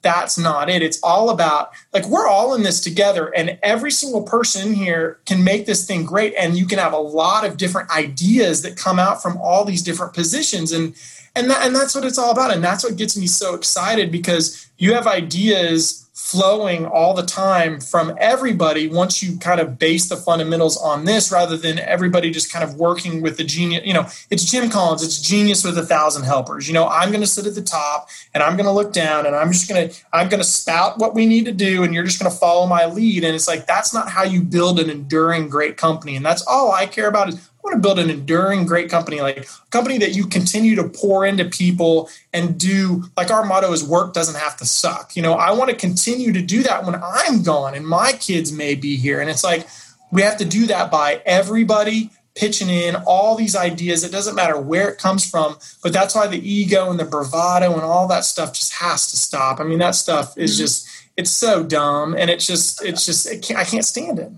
that's 0.08 0.38
not 0.38 0.70
it. 0.70 0.82
It's 0.82 1.04
all 1.04 1.30
about 1.30 1.72
like 1.92 2.08
we're 2.08 2.30
all 2.30 2.56
in 2.56 2.64
this 2.64 2.80
together, 2.80 3.28
and 3.36 3.60
every 3.62 3.92
single 3.92 4.24
person 4.24 4.74
here 4.74 5.20
can 5.26 5.44
make 5.44 5.66
this 5.66 5.86
thing 5.86 6.06
great. 6.06 6.34
And 6.40 6.58
you 6.58 6.66
can 6.66 6.80
have 6.80 6.94
a 6.94 6.98
lot 6.98 7.46
of 7.46 7.58
different 7.58 7.90
ideas 7.90 8.62
that 8.62 8.78
come 8.78 9.00
out 9.00 9.22
from 9.22 9.38
all 9.38 9.66
these 9.66 9.84
different 9.84 10.14
positions, 10.14 10.72
and 10.72 10.96
and 11.36 11.50
that, 11.52 11.66
and 11.66 11.76
that's 11.76 11.94
what 11.94 12.06
it's 12.06 12.18
all 12.18 12.32
about. 12.32 12.54
And 12.54 12.64
that's 12.64 12.86
what 12.86 12.96
gets 12.96 13.18
me 13.18 13.28
so 13.28 13.54
excited 13.54 14.10
because 14.10 14.70
you 14.78 14.94
have 14.94 15.08
ideas 15.08 16.07
flowing 16.18 16.84
all 16.88 17.14
the 17.14 17.24
time 17.24 17.80
from 17.80 18.12
everybody 18.20 18.88
once 18.88 19.22
you 19.22 19.38
kind 19.38 19.60
of 19.60 19.78
base 19.78 20.10
the 20.10 20.16
fundamentals 20.16 20.76
on 20.76 21.06
this 21.06 21.32
rather 21.32 21.56
than 21.56 21.78
everybody 21.78 22.32
just 22.32 22.52
kind 22.52 22.64
of 22.64 22.74
working 22.74 23.22
with 23.22 23.38
the 23.38 23.44
genius 23.44 23.86
you 23.86 23.94
know 23.94 24.04
it's 24.32 24.44
jim 24.44 24.68
collins 24.68 25.04
it's 25.04 25.22
genius 25.22 25.64
with 25.64 25.78
a 25.78 25.86
thousand 25.86 26.24
helpers. 26.24 26.68
You 26.68 26.74
know 26.74 26.88
i'm 26.88 27.10
going 27.10 27.22
to 27.22 27.28
sit 27.28 27.46
at 27.46 27.54
the 27.54 27.62
top 27.62 28.10
and 28.34 28.42
i'm 28.42 28.58
going 28.58 28.66
to 28.66 28.72
look 28.72 28.94
down 28.94 29.28
and 29.28 29.36
i'm 29.36 29.52
just 29.52 29.70
going 29.70 29.90
to 29.90 29.96
i'm 30.12 30.28
going 30.28 30.40
to 30.40 30.48
spout 30.48 30.98
what 30.98 31.14
we 31.14 31.28
need 31.28 31.46
to 31.46 31.52
do 31.52 31.84
and 31.84 31.94
you're 31.94 32.04
just 32.04 32.20
going 32.20 32.32
to 32.32 32.38
follow 32.38 32.66
my 32.66 32.88
lead. 32.88 33.24
And 33.24 33.36
it's 33.36 33.48
like 33.48 33.68
that's 33.68 33.94
not 33.94 34.10
how 34.10 34.24
you 34.24 34.42
build 34.42 34.80
an 34.80 34.90
enduring 34.90 35.50
great 35.50 35.78
company. 35.78 36.16
And 36.16 36.26
that's 36.26 36.42
all 36.48 36.72
i 36.72 36.88
care 36.88 37.10
about 37.10 37.30
is 37.30 37.48
want 37.68 37.84
to 37.84 37.88
build 37.88 38.00
an 38.00 38.10
enduring 38.10 38.66
great 38.66 38.90
company, 38.90 39.20
like 39.20 39.38
a 39.38 39.70
company 39.72 39.98
that 39.98 40.16
you 40.16 40.26
continue 40.26 40.76
to 40.76 40.88
pour 40.88 41.26
into 41.26 41.46
people 41.46 42.10
and 42.34 42.58
do 42.58 43.04
like 43.18 43.30
our 43.30 43.46
motto 43.46 43.72
is 43.74 43.84
work 43.84 44.14
doesn't 44.14 44.40
have 44.40 44.56
to 44.58 44.66
suck. 44.66 45.16
You 45.16 45.22
know, 45.22 45.34
I 45.34 45.52
want 45.52 45.70
to 45.70 45.76
continue 45.76 46.32
to 46.32 46.42
do 46.42 46.64
that 46.64 46.86
when 46.86 46.96
I'm 46.96 47.44
gone 47.44 47.76
and 47.76 47.86
my 47.86 48.14
kids 48.14 48.52
may 48.52 48.76
be 48.76 48.96
here. 48.96 49.20
And 49.20 49.30
it's 49.30 49.44
like 49.44 49.68
we 50.12 50.22
have 50.22 50.38
to 50.38 50.46
do 50.46 50.68
that 50.68 50.90
by 50.90 51.22
everybody 51.26 52.10
pitching 52.36 52.70
in 52.70 52.96
all 52.96 53.36
these 53.36 53.56
ideas. 53.56 54.04
It 54.04 54.12
doesn't 54.12 54.36
matter 54.36 54.58
where 54.58 54.90
it 54.90 54.98
comes 54.98 55.30
from, 55.30 55.58
but 55.84 55.92
that's 55.92 56.16
why 56.16 56.28
the 56.28 56.50
ego 56.50 56.90
and 56.90 57.00
the 57.00 57.06
bravado 57.06 57.74
and 57.74 57.82
all 57.82 58.08
that 58.08 58.24
stuff 58.24 58.54
just 58.54 58.74
has 58.76 59.12
to 59.12 59.18
stop. 59.18 59.60
I 59.60 59.64
mean, 59.64 59.80
that 59.80 59.96
stuff 59.96 60.38
is 60.38 60.54
mm-hmm. 60.54 60.64
just 60.64 60.88
it's 61.18 61.32
so 61.32 61.64
dumb 61.64 62.16
and 62.16 62.30
it's 62.30 62.48
just 62.48 62.86
it's 62.86 63.06
just 63.06 63.30
it 63.30 63.42
can't, 63.42 63.60
I 63.60 63.66
can't 63.66 63.84
stand 63.84 64.20
it. 64.20 64.32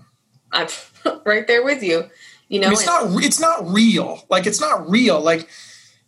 I'm 0.50 0.66
right 1.24 1.46
there 1.46 1.62
with 1.62 1.82
you. 1.82 2.10
You 2.50 2.58
know, 2.58 2.72
it's 2.72 2.84
not 2.84 3.22
it's 3.22 3.40
not 3.40 3.66
real. 3.68 4.24
Like 4.28 4.46
it's 4.46 4.60
not 4.60 4.90
real. 4.90 5.20
Like 5.20 5.48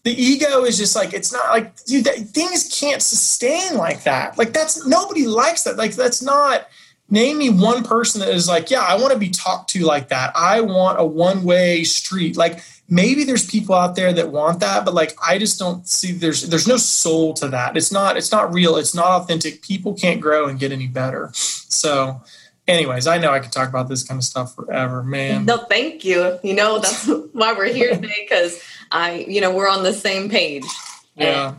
the 0.03 0.11
ego 0.11 0.65
is 0.65 0.77
just 0.77 0.97
like 0.97 1.15
it's 1.15 1.33
not 1.33 1.51
like 1.51 1.77
dude, 1.85 2.05
that, 2.05 2.17
things 2.17 2.69
can't 2.81 3.01
sustain 3.01 3.77
like 3.77 4.03
that. 4.03 4.37
Like 4.37 4.53
that's 4.53 4.85
nobody 4.85 5.27
likes 5.27 5.63
that. 5.63 5.77
Like 5.77 5.93
that's 5.93 6.21
not 6.21 6.67
name 7.09 7.39
me 7.39 7.49
one 7.49 7.85
person 7.85 8.21
that 8.21 8.31
is 8.31 8.49
like, 8.49 8.71
yeah, 8.71 8.81
I 8.81 8.97
want 8.97 9.13
to 9.13 9.19
be 9.19 9.29
talked 9.29 9.71
to 9.71 9.85
like 9.85 10.09
that. 10.09 10.33
I 10.35 10.63
want 10.63 10.99
a 10.99 11.05
one 11.05 11.45
way 11.45 11.85
street. 11.85 12.37
Like 12.37 12.61
maybe 12.89 13.23
there's 13.23 13.49
people 13.49 13.77
out 13.77 13.95
there 13.95 14.13
that 14.13 14.33
want 14.33 14.59
that, 14.61 14.85
but 14.85 14.95
like 14.95 15.17
I 15.25 15.39
just 15.39 15.61
don't 15.61 15.87
see 15.87 16.11
there's 16.11 16.49
there's 16.49 16.67
no 16.67 16.77
soul 16.77 17.35
to 17.35 17.47
that. 17.49 17.77
It's 17.77 17.93
not 17.93 18.17
it's 18.17 18.33
not 18.33 18.53
real. 18.53 18.75
It's 18.77 18.97
not 18.97 19.23
authentic. 19.23 19.63
People 19.63 19.95
can't 19.95 20.21
grow 20.21 20.49
and 20.49 20.59
get 20.59 20.73
any 20.73 20.89
better. 20.89 21.31
So 21.35 22.21
anyways, 22.69 23.07
I 23.07 23.19
know 23.19 23.33
I 23.33 23.41
could 23.41 23.53
talk 23.53 23.69
about 23.69 23.89
this 23.89 24.03
kind 24.03 24.19
of 24.19 24.25
stuff 24.25 24.55
forever, 24.55 25.03
man. 25.03 25.45
No, 25.45 25.59
thank 25.59 26.05
you. 26.05 26.39
You 26.43 26.55
know, 26.55 26.79
that's 26.79 27.07
why 27.33 27.53
we're 27.53 27.73
here 27.73 27.95
today 27.95 28.27
because 28.29 28.61
I, 28.91 29.25
you 29.29 29.41
know, 29.41 29.55
we're 29.55 29.69
on 29.69 29.83
the 29.83 29.93
same 29.93 30.29
page. 30.29 30.65
Yeah. 31.17 31.55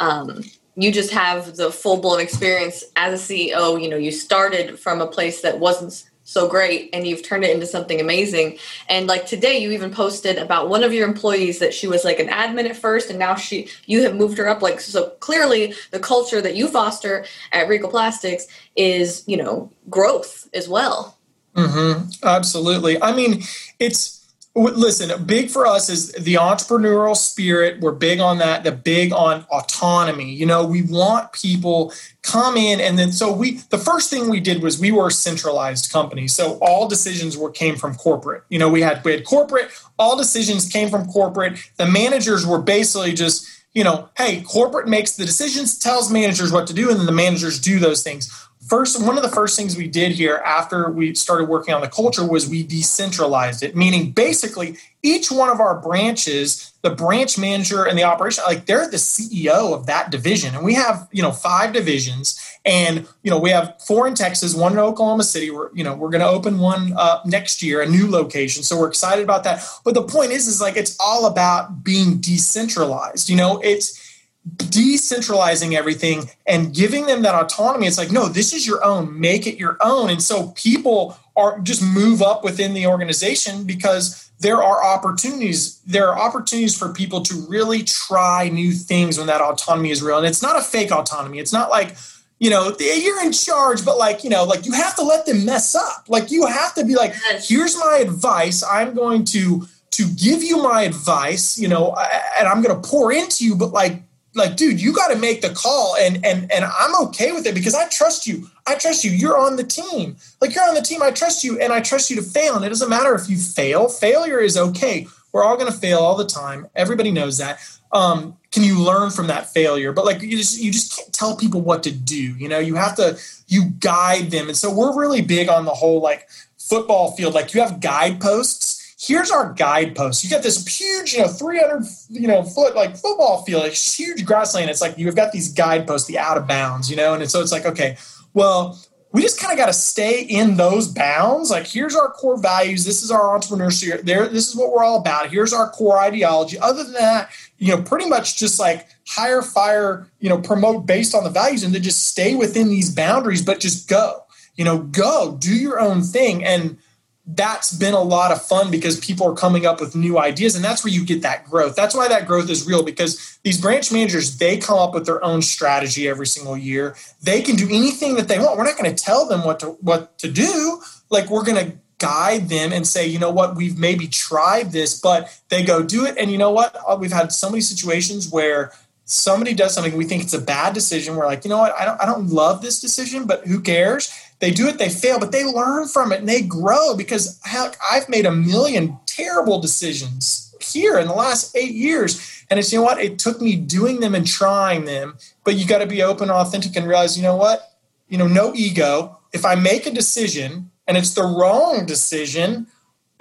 And, 0.00 0.30
um, 0.30 0.44
you 0.76 0.90
just 0.90 1.12
have 1.12 1.56
the 1.56 1.70
full 1.70 1.98
blown 1.98 2.20
experience 2.20 2.84
as 2.96 3.30
a 3.30 3.32
CEO. 3.32 3.80
You 3.80 3.88
know, 3.88 3.96
you 3.96 4.10
started 4.10 4.78
from 4.78 5.00
a 5.00 5.06
place 5.06 5.42
that 5.42 5.60
wasn't 5.60 6.04
so 6.24 6.48
great 6.48 6.90
and 6.92 7.06
you've 7.06 7.22
turned 7.22 7.44
it 7.44 7.50
into 7.50 7.66
something 7.66 8.00
amazing. 8.00 8.58
And 8.88 9.06
like 9.06 9.26
today, 9.26 9.58
you 9.58 9.70
even 9.72 9.90
posted 9.90 10.38
about 10.38 10.68
one 10.68 10.82
of 10.82 10.92
your 10.92 11.06
employees 11.06 11.58
that 11.58 11.74
she 11.74 11.86
was 11.86 12.04
like 12.04 12.18
an 12.18 12.28
admin 12.28 12.68
at 12.68 12.76
first 12.76 13.10
and 13.10 13.18
now 13.18 13.34
she, 13.34 13.68
you 13.86 14.02
have 14.02 14.16
moved 14.16 14.38
her 14.38 14.48
up. 14.48 14.62
Like, 14.62 14.80
so 14.80 15.10
clearly 15.20 15.74
the 15.90 16.00
culture 16.00 16.40
that 16.40 16.56
you 16.56 16.68
foster 16.68 17.26
at 17.52 17.68
Regal 17.68 17.90
Plastics 17.90 18.46
is, 18.74 19.22
you 19.26 19.36
know, 19.36 19.70
growth 19.90 20.48
as 20.54 20.68
well. 20.68 21.16
Mm-hmm. 21.54 22.10
Absolutely. 22.22 23.00
I 23.00 23.14
mean, 23.14 23.42
it's, 23.78 24.23
listen 24.54 25.24
big 25.26 25.50
for 25.50 25.66
us 25.66 25.88
is 25.88 26.12
the 26.12 26.34
entrepreneurial 26.34 27.16
spirit. 27.16 27.80
We're 27.80 27.92
big 27.92 28.20
on 28.20 28.38
that 28.38 28.62
the 28.62 28.70
big 28.70 29.12
on 29.12 29.44
autonomy. 29.50 30.32
You 30.32 30.46
know 30.46 30.64
we 30.64 30.82
want 30.82 31.32
people 31.32 31.92
come 32.22 32.56
in 32.56 32.80
and 32.80 32.96
then 32.98 33.10
so 33.10 33.32
we 33.32 33.58
the 33.70 33.78
first 33.78 34.10
thing 34.10 34.30
we 34.30 34.40
did 34.40 34.62
was 34.62 34.78
we 34.78 34.92
were 34.92 35.08
a 35.08 35.12
centralized 35.12 35.90
company. 35.90 36.28
So 36.28 36.58
all 36.60 36.88
decisions 36.88 37.36
were 37.36 37.50
came 37.50 37.76
from 37.76 37.96
corporate. 37.96 38.44
You 38.48 38.60
know 38.60 38.68
we 38.68 38.80
had 38.80 39.02
we 39.04 39.12
had 39.12 39.24
corporate 39.24 39.70
all 39.98 40.16
decisions 40.16 40.68
came 40.68 40.88
from 40.88 41.06
corporate. 41.06 41.58
The 41.76 41.86
managers 41.86 42.46
were 42.46 42.62
basically 42.62 43.12
just 43.12 43.48
you 43.72 43.82
know 43.82 44.08
hey 44.16 44.42
corporate 44.42 44.86
makes 44.86 45.16
the 45.16 45.26
decisions 45.26 45.76
tells 45.78 46.12
managers 46.12 46.52
what 46.52 46.68
to 46.68 46.74
do 46.74 46.90
and 46.90 46.98
then 47.00 47.06
the 47.06 47.12
managers 47.12 47.58
do 47.58 47.80
those 47.80 48.04
things 48.04 48.48
first 48.68 49.02
one 49.04 49.16
of 49.16 49.22
the 49.22 49.28
first 49.28 49.56
things 49.56 49.76
we 49.76 49.88
did 49.88 50.12
here 50.12 50.42
after 50.44 50.90
we 50.90 51.14
started 51.14 51.48
working 51.48 51.74
on 51.74 51.80
the 51.80 51.88
culture 51.88 52.26
was 52.26 52.48
we 52.48 52.62
decentralized 52.62 53.62
it 53.62 53.76
meaning 53.76 54.10
basically 54.10 54.76
each 55.02 55.30
one 55.30 55.50
of 55.50 55.60
our 55.60 55.80
branches 55.80 56.74
the 56.84 56.90
branch 56.90 57.38
manager 57.38 57.84
and 57.84 57.98
the 57.98 58.04
operation 58.04 58.44
like 58.46 58.66
they're 58.66 58.86
the 58.86 58.98
ceo 58.98 59.72
of 59.72 59.86
that 59.86 60.10
division. 60.10 60.54
And 60.54 60.62
we 60.62 60.74
have 60.74 61.08
you 61.10 61.22
know 61.22 61.32
five 61.32 61.72
divisions. 61.72 62.38
And 62.66 63.06
you 63.22 63.30
know 63.30 63.38
we 63.38 63.50
have 63.50 63.80
four 63.80 64.06
in 64.06 64.14
texas 64.14 64.54
one 64.54 64.72
in 64.72 64.78
oklahoma 64.78 65.24
city. 65.24 65.50
We're 65.50 65.74
you 65.74 65.82
know 65.82 65.94
we're 65.94 66.10
going 66.10 66.20
to 66.20 66.28
open 66.28 66.58
one 66.58 66.92
up 66.96 67.24
next 67.24 67.62
year 67.62 67.80
a 67.80 67.86
new 67.86 68.08
location. 68.08 68.62
So 68.62 68.78
we're 68.78 68.88
excited 68.88 69.24
about 69.24 69.44
that. 69.44 69.66
But 69.82 69.94
the 69.94 70.02
point 70.02 70.32
is 70.32 70.46
is 70.46 70.60
like 70.60 70.76
it's 70.76 70.94
all 71.00 71.24
about 71.24 71.82
being 71.82 72.18
decentralized. 72.18 73.30
You 73.30 73.36
know 73.36 73.60
it's 73.60 73.98
decentralizing 74.46 75.74
everything 75.74 76.30
and 76.46 76.74
giving 76.74 77.06
them 77.06 77.22
that 77.22 77.34
autonomy. 77.34 77.86
It's 77.86 77.98
like 77.98 78.12
no 78.12 78.28
this 78.28 78.52
is 78.52 78.66
your 78.66 78.84
own. 78.84 79.18
Make 79.18 79.46
it 79.46 79.58
your 79.58 79.78
own. 79.80 80.10
And 80.10 80.22
so 80.22 80.48
people 80.50 81.18
are 81.36 81.58
just 81.60 81.82
move 81.82 82.22
up 82.22 82.44
within 82.44 82.74
the 82.74 82.86
organization 82.86 83.64
because 83.64 84.30
there 84.40 84.62
are 84.62 84.84
opportunities 84.84 85.80
there 85.86 86.08
are 86.08 86.18
opportunities 86.18 86.76
for 86.76 86.92
people 86.92 87.22
to 87.22 87.46
really 87.48 87.82
try 87.82 88.48
new 88.48 88.72
things 88.72 89.16
when 89.16 89.28
that 89.28 89.40
autonomy 89.40 89.90
is 89.90 90.02
real. 90.02 90.18
And 90.18 90.26
it's 90.26 90.42
not 90.42 90.58
a 90.58 90.62
fake 90.62 90.92
autonomy. 90.92 91.38
It's 91.38 91.52
not 91.52 91.70
like 91.70 91.96
you 92.38 92.50
know 92.50 92.76
you're 92.78 93.24
in 93.24 93.32
charge 93.32 93.84
but 93.84 93.96
like 93.96 94.24
you 94.24 94.28
know 94.28 94.44
like 94.44 94.66
you 94.66 94.72
have 94.72 94.94
to 94.96 95.02
let 95.02 95.24
them 95.24 95.46
mess 95.46 95.74
up. 95.74 96.04
Like 96.08 96.30
you 96.30 96.46
have 96.46 96.74
to 96.74 96.84
be 96.84 96.94
like 96.96 97.14
here's 97.40 97.78
my 97.78 97.98
advice. 98.02 98.62
I'm 98.62 98.94
going 98.94 99.24
to 99.26 99.66
to 99.92 100.04
give 100.16 100.42
you 100.42 100.60
my 100.60 100.82
advice 100.82 101.56
you 101.56 101.68
know 101.68 101.94
and 102.38 102.48
i'm 102.48 102.62
going 102.62 102.74
to 102.74 102.88
pour 102.88 103.12
into 103.12 103.44
you 103.44 103.54
but 103.54 103.70
like 103.70 104.02
like 104.34 104.56
dude 104.56 104.80
you 104.80 104.92
got 104.92 105.08
to 105.08 105.18
make 105.18 105.40
the 105.40 105.50
call 105.50 105.96
and 105.96 106.24
and 106.24 106.50
and 106.50 106.64
i'm 106.64 106.94
okay 107.06 107.32
with 107.32 107.46
it 107.46 107.54
because 107.54 107.74
i 107.74 107.88
trust 107.88 108.26
you. 108.26 108.48
I 108.66 108.76
trust 108.76 109.04
you. 109.04 109.10
You're 109.10 109.38
on 109.38 109.56
the 109.56 109.64
team. 109.64 110.16
Like 110.40 110.54
you're 110.54 110.64
on 110.64 110.74
the 110.74 110.82
team. 110.82 111.02
I 111.02 111.10
trust 111.10 111.44
you 111.44 111.58
and 111.60 111.72
i 111.72 111.80
trust 111.80 112.10
you 112.10 112.16
to 112.16 112.22
fail. 112.22 112.56
And 112.56 112.64
it 112.64 112.68
doesn't 112.68 112.88
matter 112.88 113.14
if 113.14 113.28
you 113.28 113.36
fail. 113.36 113.88
Failure 113.88 114.40
is 114.40 114.56
okay. 114.56 115.06
We're 115.32 115.44
all 115.44 115.56
going 115.56 115.70
to 115.70 115.76
fail 115.76 115.98
all 115.98 116.16
the 116.16 116.26
time. 116.26 116.68
Everybody 116.76 117.10
knows 117.10 117.38
that. 117.38 117.58
Um, 117.92 118.36
can 118.52 118.62
you 118.62 118.80
learn 118.80 119.10
from 119.10 119.26
that 119.28 119.52
failure? 119.52 119.92
But 119.92 120.04
like 120.04 120.22
you 120.22 120.36
just 120.36 120.60
you 120.60 120.72
just 120.72 120.96
can't 120.96 121.12
tell 121.12 121.36
people 121.36 121.60
what 121.60 121.82
to 121.84 121.92
do 121.92 122.16
you 122.36 122.48
know? 122.48 122.58
You 122.58 122.74
have 122.76 122.96
to 122.96 123.18
you 123.46 123.66
guide 123.78 124.30
them. 124.30 124.48
And 124.48 124.56
so 124.56 124.72
we're 124.72 124.98
really 124.98 125.22
big 125.22 125.48
on 125.48 125.64
the 125.64 125.74
whole 125.74 126.00
like 126.00 126.28
football 126.58 127.12
field. 127.12 127.34
Like 127.34 127.52
you 127.54 127.60
have 127.60 127.80
guideposts 127.80 128.73
here's 129.06 129.30
our 129.30 129.52
guidepost. 129.52 130.24
You 130.24 130.30
got 130.30 130.42
this 130.42 130.66
huge, 130.66 131.14
you 131.14 131.20
know, 131.20 131.28
300, 131.28 131.84
you 132.10 132.28
know, 132.28 132.42
foot 132.42 132.74
like 132.74 132.96
football 132.96 133.42
field, 133.44 133.62
like 133.62 133.72
huge 133.72 134.24
grassland. 134.24 134.70
It's 134.70 134.80
like 134.80 134.98
you've 134.98 135.16
got 135.16 135.32
these 135.32 135.52
guideposts, 135.52 136.08
the 136.08 136.18
out 136.18 136.36
of 136.36 136.46
bounds, 136.46 136.90
you 136.90 136.96
know, 136.96 137.14
and 137.14 137.30
so 137.30 137.40
it's 137.40 137.52
like, 137.52 137.66
okay, 137.66 137.96
well, 138.32 138.78
we 139.12 139.22
just 139.22 139.40
kind 139.40 139.52
of 139.52 139.58
got 139.58 139.66
to 139.66 139.72
stay 139.72 140.22
in 140.22 140.56
those 140.56 140.88
bounds. 140.88 141.48
Like, 141.48 141.68
here's 141.68 141.94
our 141.94 142.10
core 142.10 142.36
values. 142.36 142.84
This 142.84 143.04
is 143.04 143.12
our 143.12 143.38
entrepreneurship. 143.38 144.02
There, 144.02 144.26
this 144.26 144.48
is 144.48 144.56
what 144.56 144.72
we're 144.72 144.82
all 144.82 144.98
about. 144.98 145.30
Here's 145.30 145.52
our 145.52 145.70
core 145.70 146.00
ideology. 146.00 146.58
Other 146.58 146.82
than 146.82 146.94
that, 146.94 147.30
you 147.58 147.68
know, 147.68 147.80
pretty 147.80 148.08
much 148.08 148.36
just 148.36 148.58
like 148.58 148.88
hire, 149.06 149.40
fire, 149.40 150.10
you 150.18 150.28
know, 150.28 150.38
promote 150.38 150.86
based 150.86 151.14
on 151.14 151.22
the 151.22 151.30
values, 151.30 151.62
and 151.62 151.72
then 151.72 151.82
just 151.82 152.08
stay 152.08 152.34
within 152.34 152.68
these 152.68 152.92
boundaries, 152.92 153.40
but 153.40 153.60
just 153.60 153.88
go. 153.88 154.24
You 154.56 154.64
know, 154.64 154.78
go 154.78 155.36
do 155.38 155.54
your 155.54 155.78
own 155.78 156.02
thing 156.02 156.44
and 156.44 156.76
that's 157.26 157.72
been 157.72 157.94
a 157.94 158.02
lot 158.02 158.30
of 158.30 158.42
fun 158.44 158.70
because 158.70 159.00
people 159.00 159.26
are 159.26 159.34
coming 159.34 159.64
up 159.64 159.80
with 159.80 159.96
new 159.96 160.18
ideas 160.18 160.56
and 160.56 160.64
that's 160.64 160.84
where 160.84 160.92
you 160.92 161.04
get 161.06 161.22
that 161.22 161.44
growth. 161.44 161.74
That's 161.74 161.94
why 161.94 162.06
that 162.08 162.26
growth 162.26 162.50
is 162.50 162.66
real 162.66 162.82
because 162.82 163.38
these 163.42 163.58
branch 163.58 163.90
managers 163.90 164.36
they 164.36 164.58
come 164.58 164.78
up 164.78 164.92
with 164.92 165.06
their 165.06 165.24
own 165.24 165.40
strategy 165.40 166.06
every 166.06 166.26
single 166.26 166.56
year. 166.56 166.96
They 167.22 167.40
can 167.40 167.56
do 167.56 167.66
anything 167.66 168.16
that 168.16 168.28
they 168.28 168.38
want. 168.38 168.58
We're 168.58 168.64
not 168.64 168.76
going 168.76 168.94
to 168.94 169.04
tell 169.04 169.26
them 169.26 169.42
what 169.42 169.60
to 169.60 169.68
what 169.80 170.18
to 170.18 170.30
do. 170.30 170.82
Like 171.08 171.30
we're 171.30 171.44
going 171.44 171.64
to 171.64 171.76
guide 171.98 172.50
them 172.50 172.74
and 172.74 172.86
say 172.86 173.06
you 173.06 173.18
know 173.18 173.30
what? 173.30 173.56
We've 173.56 173.78
maybe 173.78 174.06
tried 174.06 174.72
this 174.72 175.00
but 175.00 175.34
they 175.48 175.64
go 175.64 175.82
do 175.82 176.04
it 176.04 176.18
and 176.18 176.30
you 176.30 176.36
know 176.36 176.50
what? 176.50 176.76
Uh, 176.86 176.96
we've 177.00 177.12
had 177.12 177.32
so 177.32 177.48
many 177.48 177.62
situations 177.62 178.30
where 178.30 178.72
somebody 179.06 179.54
does 179.54 179.72
something 179.72 179.96
we 179.96 180.04
think 180.04 180.22
it's 180.22 180.34
a 180.34 180.40
bad 180.40 180.74
decision. 180.74 181.16
We're 181.16 181.24
like 181.24 181.46
you 181.46 181.48
know 181.48 181.58
what? 181.58 181.74
I 181.80 181.86
don't, 181.86 182.00
I 182.02 182.04
don't 182.04 182.28
love 182.28 182.60
this 182.60 182.80
decision 182.80 183.26
but 183.26 183.46
who 183.46 183.62
cares 183.62 184.12
they 184.44 184.50
do 184.50 184.68
it, 184.68 184.76
they 184.76 184.90
fail, 184.90 185.18
but 185.18 185.32
they 185.32 185.42
learn 185.42 185.88
from 185.88 186.12
it 186.12 186.20
and 186.20 186.28
they 186.28 186.42
grow 186.42 186.94
because 186.94 187.40
heck, 187.44 187.78
I've 187.90 188.10
made 188.10 188.26
a 188.26 188.30
million 188.30 188.98
terrible 189.06 189.58
decisions 189.58 190.54
here 190.60 190.98
in 190.98 191.06
the 191.06 191.14
last 191.14 191.56
eight 191.56 191.72
years. 191.72 192.44
And 192.50 192.58
it's, 192.58 192.70
you 192.70 192.78
know 192.78 192.84
what? 192.84 193.00
It 193.00 193.18
took 193.18 193.40
me 193.40 193.56
doing 193.56 194.00
them 194.00 194.14
and 194.14 194.26
trying 194.26 194.84
them, 194.84 195.16
but 195.44 195.54
you 195.54 195.66
got 195.66 195.78
to 195.78 195.86
be 195.86 196.02
open, 196.02 196.28
authentic, 196.28 196.76
and 196.76 196.86
realize, 196.86 197.16
you 197.16 197.22
know 197.22 197.36
what? 197.36 197.78
You 198.08 198.18
know, 198.18 198.26
no 198.26 198.52
ego. 198.54 199.18
If 199.32 199.46
I 199.46 199.54
make 199.54 199.86
a 199.86 199.90
decision 199.90 200.70
and 200.86 200.98
it's 200.98 201.14
the 201.14 201.22
wrong 201.22 201.86
decision, 201.86 202.66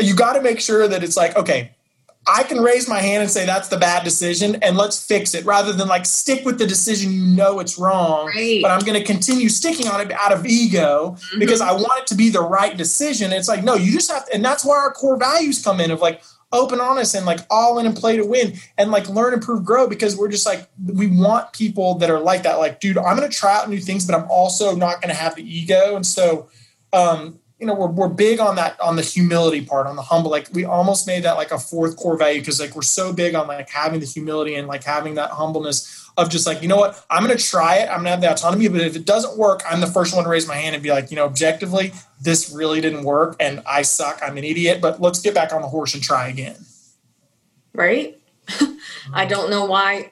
you 0.01 0.15
got 0.15 0.34
to 0.34 0.42
make 0.42 0.60
sure 0.60 0.89
that 0.89 1.06
it's 1.06 1.15
like, 1.15 1.38
okay, 1.38 1.72
I 2.25 2.44
can 2.44 2.62
raise 2.62 2.88
my 2.88 3.00
hand 3.00 3.22
and 3.22 3.30
say 3.30 3.46
that's 3.46 3.68
the 3.68 3.77
bad 3.77 4.03
decision 4.03 4.56
and 4.62 4.77
let's 4.77 5.06
fix 5.06 5.34
it 5.34 5.46
rather 5.46 5.74
than 5.74 5.88
like 5.89 6.06
stick 6.06 6.46
with 6.46 6.58
the 6.58 6.65
decision 6.65 7.12
you 7.12 7.25
know 7.25 7.60
it's 7.60 7.77
wrong. 7.77 8.27
Right. 8.27 8.62
But 8.62 8.72
I'm 8.72 8.80
going 8.80 9.00
to 9.00 9.06
continue 9.06 9.50
sticking 9.50 9.88
on 9.88 10.00
it 10.00 10.12
out 10.12 10.32
of 10.32 10.46
ego 10.46 11.18
mm-hmm. 11.18 11.39
because 11.39 11.60
I 11.60 11.74
want 11.74 12.00
it 12.00 12.08
to 12.08 12.15
be 12.15 12.30
the 12.30 12.42
right 12.42 12.77
decision. 12.77 13.34
it's 13.34 13.50
like, 13.50 13.63
no, 13.63 13.75
you 13.75 13.92
just 13.92 14.10
have 14.10 14.25
to, 14.27 14.34
and 14.34 14.44
that's 14.44 14.63
where 14.63 14.80
our 14.80 14.92
core 14.92 15.18
values 15.18 15.62
come 15.62 15.82
in 15.82 15.92
of 15.92 16.00
like 16.00 16.24
open, 16.53 16.80
honest, 16.80 17.13
and 17.15 17.25
like 17.25 17.39
all 17.50 17.77
in 17.80 17.86
and 17.86 17.96
play 17.96 18.15
to 18.15 18.25
win 18.25 18.53
and 18.77 18.92
like 18.92 19.10
learn, 19.10 19.34
improve, 19.34 19.65
grow 19.65 19.88
because 19.88 20.15
we're 20.15 20.30
just 20.30 20.46
like, 20.46 20.70
we 20.94 21.08
want 21.08 21.51
people 21.51 21.96
that 21.96 22.10
are 22.10 22.20
like 22.20 22.44
that. 22.44 22.60
Like, 22.60 22.80
dude, 22.80 22.98
I'm 22.98 23.18
going 23.18 23.30
to 23.30 23.36
try 23.36 23.58
out 23.58 23.70
new 23.70 23.80
things, 23.80 24.06
but 24.06 24.15
I'm 24.15 24.30
also 24.30 24.75
not 24.75 25.01
going 25.01 25.13
to 25.13 25.20
have 25.20 25.36
the 25.36 25.44
ego. 25.44 25.96
And 25.96 26.06
so, 26.06 26.48
um, 26.94 27.39
you 27.63 27.67
know 27.67 27.75
we're, 27.75 27.88
we're 27.88 28.10
big 28.10 28.41
on 28.41 28.58
that 28.58 28.77
on 28.82 28.98
the 28.98 29.01
humility 29.01 29.63
part 29.63 29.88
on 29.88 29.96
the 29.96 30.01
humble 30.01 30.29
like 30.29 30.50
we 30.51 30.65
almost 30.65 31.08
made 31.08 31.24
that 31.24 31.38
like 31.38 31.51
a 31.51 31.58
fourth 31.58 31.96
core 31.96 32.17
value 32.17 32.41
because 32.41 32.60
like 32.60 32.75
we're 32.75 32.82
so 32.82 33.13
big 33.13 33.36
on 33.36 33.48
like 33.48 33.70
having 33.70 34.01
the 34.01 34.05
humility 34.05 34.55
and 34.55 34.67
like 34.67 34.84
having 34.84 35.15
that 35.15 35.29
humbleness 35.29 36.12
of 36.17 36.29
just 36.29 36.46
like 36.46 36.62
you 36.62 36.67
know 36.67 36.75
what? 36.75 37.05
I'm 37.10 37.25
going 37.25 37.36
to 37.36 37.41
try 37.41 37.77
it. 37.77 37.84
I'm 37.84 38.03
going 38.03 38.05
to 38.05 38.10
have 38.10 38.22
the 38.22 38.29
autonomy 38.29 38.67
but 38.67 38.82
if 38.82 38.98
it 38.98 39.05
doesn't 39.05 39.38
work 39.38 39.62
i'm 39.65 39.79
the 39.79 39.88
first 39.88 40.13
one 40.13 40.25
to 40.25 40.29
raise 40.29 40.46
my 40.46 40.55
hand 40.55 40.75
and 40.75 40.84
be 40.84 40.91
like 40.91 41.10
you 41.10 41.15
know 41.15 41.24
objectively 41.24 41.93
this 42.20 42.51
really 42.53 42.82
didn't 42.82 43.03
work 43.03 43.38
and 43.39 43.63
i 43.65 43.82
suck. 43.82 44.20
I'm 44.22 44.38
an 44.38 44.43
idiot 44.43 44.82
but 44.82 45.00
let's 45.00 45.22
get 45.22 45.34
back 45.34 45.53
on 45.53 45.62
the 45.62 45.70
horse 45.70 45.93
and 45.93 46.03
try 46.03 46.27
again. 46.27 46.58
Right? 47.74 48.20
I 49.13 49.25
don't 49.25 49.50
know 49.50 49.63
why. 49.63 50.12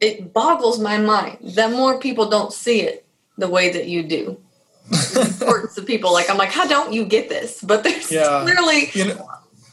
It 0.00 0.32
boggles 0.32 0.80
my 0.80 0.98
mind. 0.98 1.38
That 1.54 1.70
more 1.70 2.00
people 2.00 2.28
don't 2.28 2.52
see 2.52 2.80
it 2.80 3.06
the 3.38 3.48
way 3.48 3.70
that 3.70 3.86
you 3.86 4.02
do 4.02 4.40
importance 4.90 5.76
of 5.78 5.86
people. 5.86 6.12
Like 6.12 6.30
I'm 6.30 6.36
like, 6.36 6.50
how 6.50 6.66
don't 6.66 6.92
you 6.92 7.04
get 7.04 7.28
this? 7.28 7.60
But 7.62 7.84
there's 7.84 8.10
yeah. 8.10 8.42
clearly 8.42 8.90
you 8.92 9.14
know, 9.14 9.28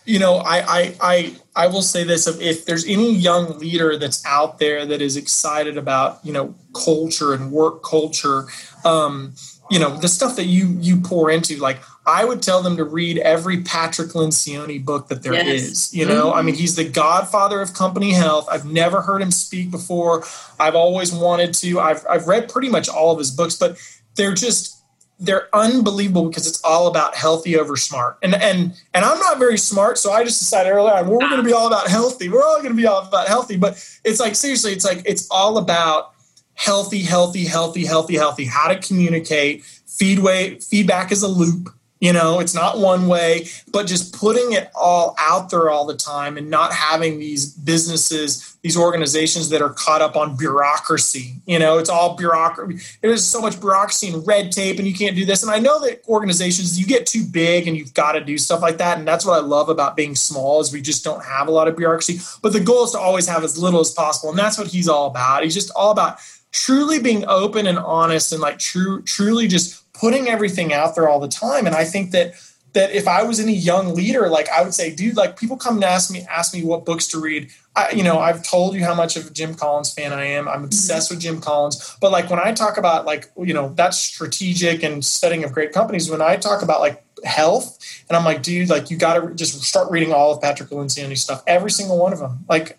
you 0.06 0.20
know, 0.20 0.36
I, 0.38 0.58
I 0.60 0.96
I 1.02 1.36
I 1.56 1.68
will 1.68 1.82
say 1.82 2.04
this: 2.04 2.28
if 2.28 2.66
there's 2.66 2.86
any 2.86 3.14
young 3.14 3.58
leader 3.60 3.98
that's 3.98 4.26
out 4.26 4.60
there 4.60 4.86
that 4.86 5.02
is 5.02 5.18
excited 5.18 5.78
about 5.78 6.20
you 6.24 6.34
know 6.34 6.56
culture 6.74 7.34
and 7.34 7.52
work 7.52 7.84
culture, 7.84 8.46
um, 8.86 9.34
you 9.70 9.80
know 9.80 9.98
the 9.98 10.08
stuff 10.08 10.36
that 10.36 10.46
you 10.46 10.78
you 10.80 11.00
pour 11.02 11.30
into 11.30 11.58
like 11.58 11.80
i 12.06 12.24
would 12.24 12.42
tell 12.42 12.62
them 12.62 12.78
to 12.78 12.84
read 12.84 13.18
every 13.20 13.62
patrick 13.64 14.10
lencioni 14.10 14.84
book 14.84 15.08
that 15.10 15.24
there 15.24 15.34
yes. 15.34 15.62
is. 15.62 15.94
you 15.94 16.06
know 16.06 16.28
mm-hmm. 16.28 16.40
i 16.40 16.42
mean 16.42 16.56
he's 16.56 16.76
the 16.76 16.88
godfather 16.88 17.62
of 17.62 17.74
company 17.74 18.14
health 18.14 18.48
i've 18.50 18.66
never 18.66 19.02
heard 19.02 19.22
him 19.22 19.32
speak 19.32 19.70
before 19.70 20.24
i've 20.60 20.76
always 20.76 21.14
wanted 21.14 21.54
to 21.54 21.80
i've, 21.80 22.06
I've 22.10 22.28
read 22.28 22.50
pretty 22.50 22.70
much 22.70 22.88
all 22.88 23.12
of 23.12 23.20
his 23.20 23.32
books 23.32 23.56
but 23.56 23.78
they're 24.16 24.34
just 24.34 24.77
they're 25.20 25.54
unbelievable 25.56 26.28
because 26.30 26.46
it's 26.46 26.62
all 26.64 26.88
about 26.88 27.16
healthy 27.16 27.58
over 27.58 27.76
smart 27.76 28.18
and 28.22 28.36
and 28.36 28.74
and 28.94 29.04
i'm 29.04 29.20
not 29.20 29.40
very 29.40 29.58
smart 29.58 29.98
so 29.98 30.12
i 30.12 30.24
just 30.24 30.40
decided 30.40 30.70
earlier 30.70 31.04
we're 31.04 31.18
going 31.20 31.38
to 31.38 31.44
be 31.44 31.54
all 31.54 31.66
about 31.68 31.88
healthy 31.88 32.30
we're 32.30 32.44
all 32.44 32.58
going 32.58 32.70
to 32.70 32.76
be 32.76 32.86
all 32.86 33.02
about 33.02 33.28
healthy 33.28 33.58
but 33.58 33.74
it's 34.04 34.20
like 34.20 34.36
seriously 34.36 34.72
it's 34.72 34.86
like 34.86 35.02
it's 35.06 35.28
all 35.32 35.58
about 35.58 36.14
healthy, 36.58 37.04
healthy, 37.04 37.46
healthy, 37.46 37.86
healthy, 37.86 38.16
healthy, 38.16 38.46
how 38.46 38.68
to 38.68 38.80
communicate. 38.80 39.62
Feedway, 39.88 40.64
feedback 40.68 41.12
is 41.12 41.24
a 41.24 41.28
loop. 41.28 41.70
You 42.00 42.14
know, 42.14 42.40
it's 42.40 42.54
not 42.54 42.78
one 42.78 43.08
way, 43.08 43.48
but 43.72 43.88
just 43.88 44.14
putting 44.14 44.54
it 44.54 44.70
all 44.76 45.16
out 45.18 45.50
there 45.50 45.70
all 45.70 45.86
the 45.86 45.96
time 45.96 46.38
and 46.38 46.50
not 46.50 46.72
having 46.72 47.18
these 47.18 47.52
businesses, 47.54 48.56
these 48.62 48.78
organizations 48.78 49.50
that 49.50 49.64
are 49.64 49.70
caught 49.70 50.04
up 50.04 50.16
on 50.16 50.38
bureaucracy. 50.38 51.34
You 51.48 51.58
know, 51.58 51.80
it's 51.80 51.90
all 51.90 52.16
bureaucracy. 52.16 52.98
There's 53.02 53.26
so 53.26 53.42
much 53.42 53.60
bureaucracy 53.60 54.10
and 54.10 54.26
red 54.28 54.52
tape, 54.52 54.78
and 54.78 54.88
you 54.88 54.94
can't 54.94 55.16
do 55.16 55.26
this. 55.26 55.42
And 55.42 55.52
I 55.52 55.58
know 55.58 55.80
that 55.82 56.08
organizations, 56.08 56.80
you 56.80 56.86
get 56.86 57.08
too 57.08 57.26
big 57.26 57.68
and 57.68 57.76
you've 57.76 57.96
got 57.96 58.12
to 58.12 58.22
do 58.22 58.38
stuff 58.38 58.62
like 58.62 58.78
that. 58.78 59.00
And 59.00 59.08
that's 59.08 59.26
what 59.26 59.42
I 59.42 59.46
love 59.46 59.70
about 59.70 59.96
being 59.96 60.16
small 60.16 60.60
is 60.60 60.72
we 60.72 60.82
just 60.82 61.04
don't 61.04 61.24
have 61.26 61.48
a 61.48 61.52
lot 61.52 61.68
of 61.68 61.76
bureaucracy. 61.76 62.20
But 62.44 62.54
the 62.54 62.60
goal 62.60 62.84
is 62.84 62.92
to 62.92 63.00
always 63.00 63.28
have 63.28 63.44
as 63.44 63.58
little 63.58 63.80
as 63.80 63.92
possible. 63.92 64.30
And 64.30 64.38
that's 64.38 64.60
what 64.60 64.68
he's 64.68 64.88
all 64.88 65.08
about. 65.08 65.44
He's 65.44 65.56
just 65.56 65.72
all 65.76 65.92
about 65.92 66.20
truly 66.52 67.00
being 67.00 67.26
open 67.28 67.68
and 67.68 67.78
honest 67.78 68.32
and 68.32 68.42
like 68.42 68.58
true 68.58 69.02
truly 69.04 69.48
just 69.48 69.84
putting 70.00 70.28
everything 70.28 70.74
out 70.74 70.96
there 70.96 71.08
all 71.10 71.20
the 71.20 71.28
time. 71.28 71.66
And 71.66 71.76
i 71.76 71.84
think 71.84 72.12
that 72.12 72.34
that 72.74 72.92
if 72.92 73.08
i 73.08 73.24
was 73.24 73.40
any 73.40 73.54
young 73.54 73.96
leader 73.96 74.30
like 74.30 74.48
i 74.50 74.62
would 74.62 74.74
say 74.74 74.94
dude 74.94 75.16
like 75.16 75.40
people 75.40 75.58
come 75.58 75.76
and 75.76 75.84
ask 75.86 76.12
me 76.12 76.26
ask 76.30 76.54
me 76.54 76.64
what 76.64 76.86
books 76.86 77.08
to 77.08 77.20
read. 77.20 77.50
I, 77.76 77.92
you 77.92 78.04
know 78.04 78.20
i've 78.20 78.44
told 78.44 78.76
you 78.76 78.84
how 78.84 78.94
much 78.94 79.16
of 79.16 79.28
a 79.28 79.30
jim 79.32 79.56
collins 79.56 79.94
fan 79.94 80.14
i 80.14 80.26
am. 80.26 80.48
I'm 80.48 80.56
mm-hmm. 80.56 80.66
obsessed 80.66 81.10
with 81.10 81.20
jim 81.20 81.42
collins. 81.42 81.98
But 82.02 82.12
like 82.12 82.30
when 82.30 82.40
i 82.40 82.52
talk 82.52 82.78
about 82.78 83.06
like 83.06 83.32
you 83.38 83.54
know 83.54 83.74
that's 83.76 83.98
strategic 83.98 84.84
and 84.84 85.04
setting 85.04 85.44
of 85.44 85.54
great 85.54 85.72
companies 85.72 86.10
when 86.12 86.22
i 86.22 86.36
talk 86.36 86.62
about 86.62 86.82
like 86.82 87.04
health 87.24 87.80
and 88.10 88.18
i'm 88.18 88.26
like 88.26 88.44
dude 88.44 88.70
like 88.70 88.92
you 88.92 88.98
got 88.98 89.20
to 89.20 89.34
just 89.34 89.64
start 89.64 89.90
reading 89.90 90.14
all 90.14 90.32
of 90.32 90.42
patrick 90.42 90.70
lencioni 90.70 91.18
stuff 91.18 91.42
every 91.48 91.72
single 91.72 91.98
one 91.98 92.14
of 92.14 92.20
them 92.20 92.46
like 92.48 92.78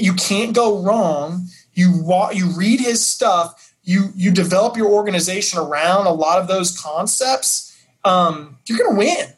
you 0.00 0.14
can't 0.14 0.54
go 0.54 0.82
wrong. 0.82 1.48
You 1.74 1.92
walk, 2.02 2.34
you 2.34 2.48
read 2.48 2.80
his 2.80 3.06
stuff, 3.06 3.65
you 3.86 4.12
you 4.14 4.32
develop 4.32 4.76
your 4.76 4.90
organization 4.90 5.58
around 5.58 6.06
a 6.06 6.12
lot 6.12 6.38
of 6.38 6.48
those 6.48 6.78
concepts. 6.78 7.74
Um, 8.04 8.58
you're 8.66 8.78
going 8.78 8.90
to 8.90 8.98
win. 8.98 9.28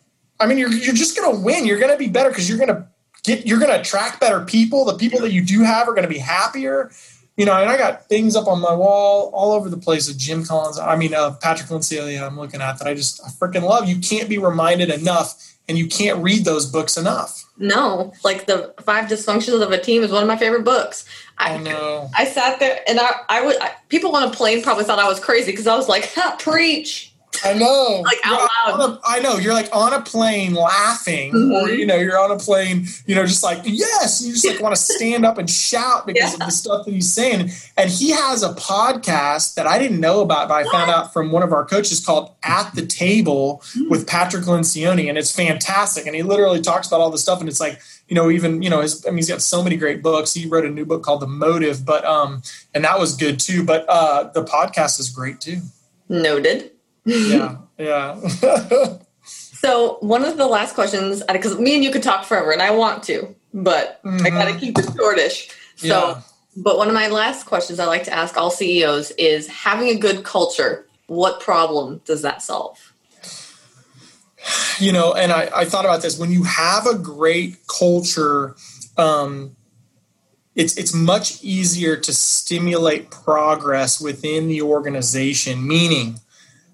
I 0.41 0.47
mean, 0.47 0.59
you're 0.59 0.73
you're 0.73 0.95
just 0.95 1.17
going 1.17 1.37
to 1.37 1.41
win. 1.41 1.67
You're 1.67 1.79
going 1.79 1.93
to 1.93 1.99
be 1.99 2.09
better 2.09 2.31
because 2.31 2.49
you're 2.49 2.59
going 2.59 2.75
to 2.75 2.89
get 3.23 3.47
you're 3.47 3.59
going 3.59 3.71
to 3.71 3.79
attract 3.79 4.21
better 4.21 4.45
people. 4.45 4.87
The 4.87 4.97
people 4.97 5.21
that 5.21 5.33
you 5.33 5.45
do 5.45 5.63
have 5.63 5.87
are 5.87 5.93
going 5.93 6.09
to 6.09 6.13
be 6.13 6.19
happier. 6.19 6.91
You 7.37 7.45
know, 7.45 7.53
and 7.53 7.71
I 7.71 7.77
got 7.77 8.09
things 8.09 8.35
up 8.35 8.49
on 8.49 8.61
my 8.61 8.75
wall 8.75 9.31
all 9.33 9.53
over 9.53 9.69
the 9.69 9.77
place 9.77 10.11
of 10.11 10.17
Jim 10.17 10.45
Collins. 10.45 10.79
I 10.79 10.97
mean, 10.97 11.15
uh, 11.15 11.33
Patrick 11.35 11.69
Lencioni. 11.69 12.21
I'm 12.21 12.37
looking 12.37 12.61
at 12.61 12.79
that. 12.79 12.89
I 12.89 12.95
just 12.95 13.23
I 13.23 13.29
freaking 13.29 13.63
love. 13.63 13.87
You 13.87 14.01
can't 14.01 14.31
be 14.31 14.39
reminded 14.39 14.91
enough, 14.91 15.58
and 15.69 15.77
you 15.77 15.87
can't 15.87 16.23
read 16.23 16.45
those 16.45 16.67
books 16.67 16.97
enough. 16.97 17.45
No, 17.59 18.13
like 18.25 18.47
the 18.47 18.75
Five 18.81 19.09
Dysfunctions 19.09 19.61
of 19.63 19.71
a 19.71 19.79
Team 19.79 20.03
is 20.03 20.11
one 20.11 20.23
of 20.23 20.29
my 20.29 20.37
favorite 20.37 20.65
books. 20.65 21.05
I, 21.39 21.55
I 21.55 21.59
know. 21.59 22.09
I 22.17 22.25
sat 22.25 22.59
there 22.61 22.81
and 22.89 22.99
I, 22.99 23.11
I 23.29 23.45
would, 23.45 23.61
I, 23.61 23.73
people 23.89 24.15
on 24.17 24.23
a 24.23 24.31
plane 24.31 24.63
probably 24.63 24.85
thought 24.85 24.99
I 24.99 25.09
was 25.09 25.21
crazy 25.21 25.53
because 25.53 25.67
I 25.67 25.77
was 25.77 25.89
like, 25.89 26.13
preach. 26.39 27.13
I 27.45 27.55
know. 27.55 28.03
Like 28.05 28.19
out 28.25 28.49
loud. 28.67 28.81
A, 28.81 29.01
I 29.05 29.21
know. 29.21 29.37
You're 29.37 29.55
like 29.55 29.69
on 29.73 29.93
a 29.93 30.03
plane 30.03 30.55
laughing, 30.55 31.33
mm-hmm. 31.33 31.53
or 31.53 31.71
you 31.71 31.87
know, 31.87 31.97
you're 31.97 32.19
on 32.19 32.31
a 32.31 32.39
plane, 32.39 32.87
you 33.07 33.15
know, 33.15 33.27
just 33.27 33.43
like 33.43 33.61
yes, 33.65 34.23
you 34.25 34.33
just 34.33 34.47
like 34.47 34.61
want 34.61 34.75
to 34.75 34.81
stand 34.95 35.25
up 35.25 35.39
and 35.39 35.49
shout 35.49 36.07
because 36.07 36.31
yeah. 36.31 36.35
of 36.35 36.41
the 36.41 36.51
stuff 36.51 36.85
that 36.85 36.93
he's 36.93 37.13
saying. 37.13 37.51
And 37.77 37.91
he 37.91 38.11
has 38.11 38.43
a 38.43 38.51
podcast 38.55 39.55
that 39.55 39.67
I 39.67 39.79
didn't 39.79 40.01
know 40.01 40.21
about, 40.21 40.49
but 40.49 40.55
I 40.55 40.63
what? 40.65 40.73
found 40.73 40.91
out 40.91 41.13
from 41.13 41.31
one 41.31 41.43
of 41.43 41.53
our 41.53 41.65
coaches 41.65 42.05
called 42.05 42.35
At 42.43 42.75
the 42.75 42.87
Table 42.87 43.63
mm-hmm. 43.63 43.91
with 43.91 44.07
Patrick 44.07 44.45
Lencioni, 44.45 45.09
and 45.09 45.19
it's 45.19 45.35
fantastic. 45.35 46.07
And 46.07 46.15
he 46.15 46.23
literally 46.23 46.61
talks 46.61 46.87
about 46.87 47.01
all 47.01 47.11
the 47.11 47.19
stuff, 47.19 47.41
and 47.41 47.49
it's 47.49 47.61
like 47.61 47.81
you 48.09 48.15
know, 48.15 48.31
even 48.31 48.63
you 48.63 48.71
know, 48.71 48.81
his, 48.81 49.05
I 49.07 49.11
mean, 49.11 49.19
he's 49.19 49.29
got 49.29 49.43
so 49.43 49.63
many 49.63 49.77
great 49.77 50.03
books. 50.03 50.33
He 50.33 50.47
wrote 50.47 50.65
a 50.65 50.71
new 50.71 50.85
book 50.87 51.03
called 51.03 51.21
The 51.21 51.27
Motive, 51.27 51.85
but 51.85 52.05
um, 52.05 52.43
and 52.75 52.85
that 52.85 52.99
was 52.99 53.15
good 53.17 53.39
too. 53.39 53.65
But 53.65 53.85
uh, 53.89 54.31
the 54.33 54.45
podcast 54.45 54.99
is 54.99 55.11
great 55.11 55.41
too. 55.41 55.61
Noted. 56.09 56.73
Yeah, 57.09 57.57
yeah. 57.79 58.21
so 59.25 59.99
one 60.01 60.25
of 60.25 60.37
the 60.37 60.47
last 60.47 60.75
questions, 60.75 61.23
because 61.31 61.59
me 61.59 61.75
and 61.75 61.85
you 61.85 61.91
could 61.91 62.03
talk 62.03 62.25
forever, 62.25 62.53
and 62.53 62.63
I 62.63 62.71
want 62.71 63.03
to, 63.05 63.35
but 63.53 64.03
mm-hmm. 64.03 64.27
I 64.27 64.31
got 64.31 64.53
to 64.53 64.59
keep 64.59 64.79
it 64.79 64.87
shortish. 64.97 65.51
So, 65.77 65.87
yeah. 65.87 66.21
but 66.57 66.77
one 66.77 66.89
of 66.89 66.95
my 66.95 67.09
last 67.09 67.47
questions 67.47 67.79
I 67.79 67.87
like 67.87 68.05
to 68.05 68.13
ask 68.13 68.37
all 68.37 68.51
CEOs 68.51 69.13
is: 69.13 69.49
having 69.49 69.89
a 69.89 69.97
good 69.97 70.25
culture, 70.25 70.87
what 71.07 71.41
problem 71.41 72.01
does 72.05 72.23
that 72.23 72.43
solve? 72.43 72.79
you 74.79 74.93
know, 74.93 75.13
and 75.13 75.33
I, 75.33 75.51
I 75.55 75.65
thought 75.65 75.85
about 75.85 76.03
this 76.03 76.19
when 76.19 76.31
you 76.31 76.45
have 76.45 76.87
a 76.87 76.97
great 76.97 77.67
culture, 77.67 78.55
um, 78.97 79.57
it's 80.55 80.77
it's 80.77 80.95
much 80.95 81.43
easier 81.43 81.97
to 81.97 82.13
stimulate 82.13 83.11
progress 83.11 84.01
within 84.01 84.49
the 84.49 84.63
organization. 84.63 85.67
Meaning, 85.67 86.19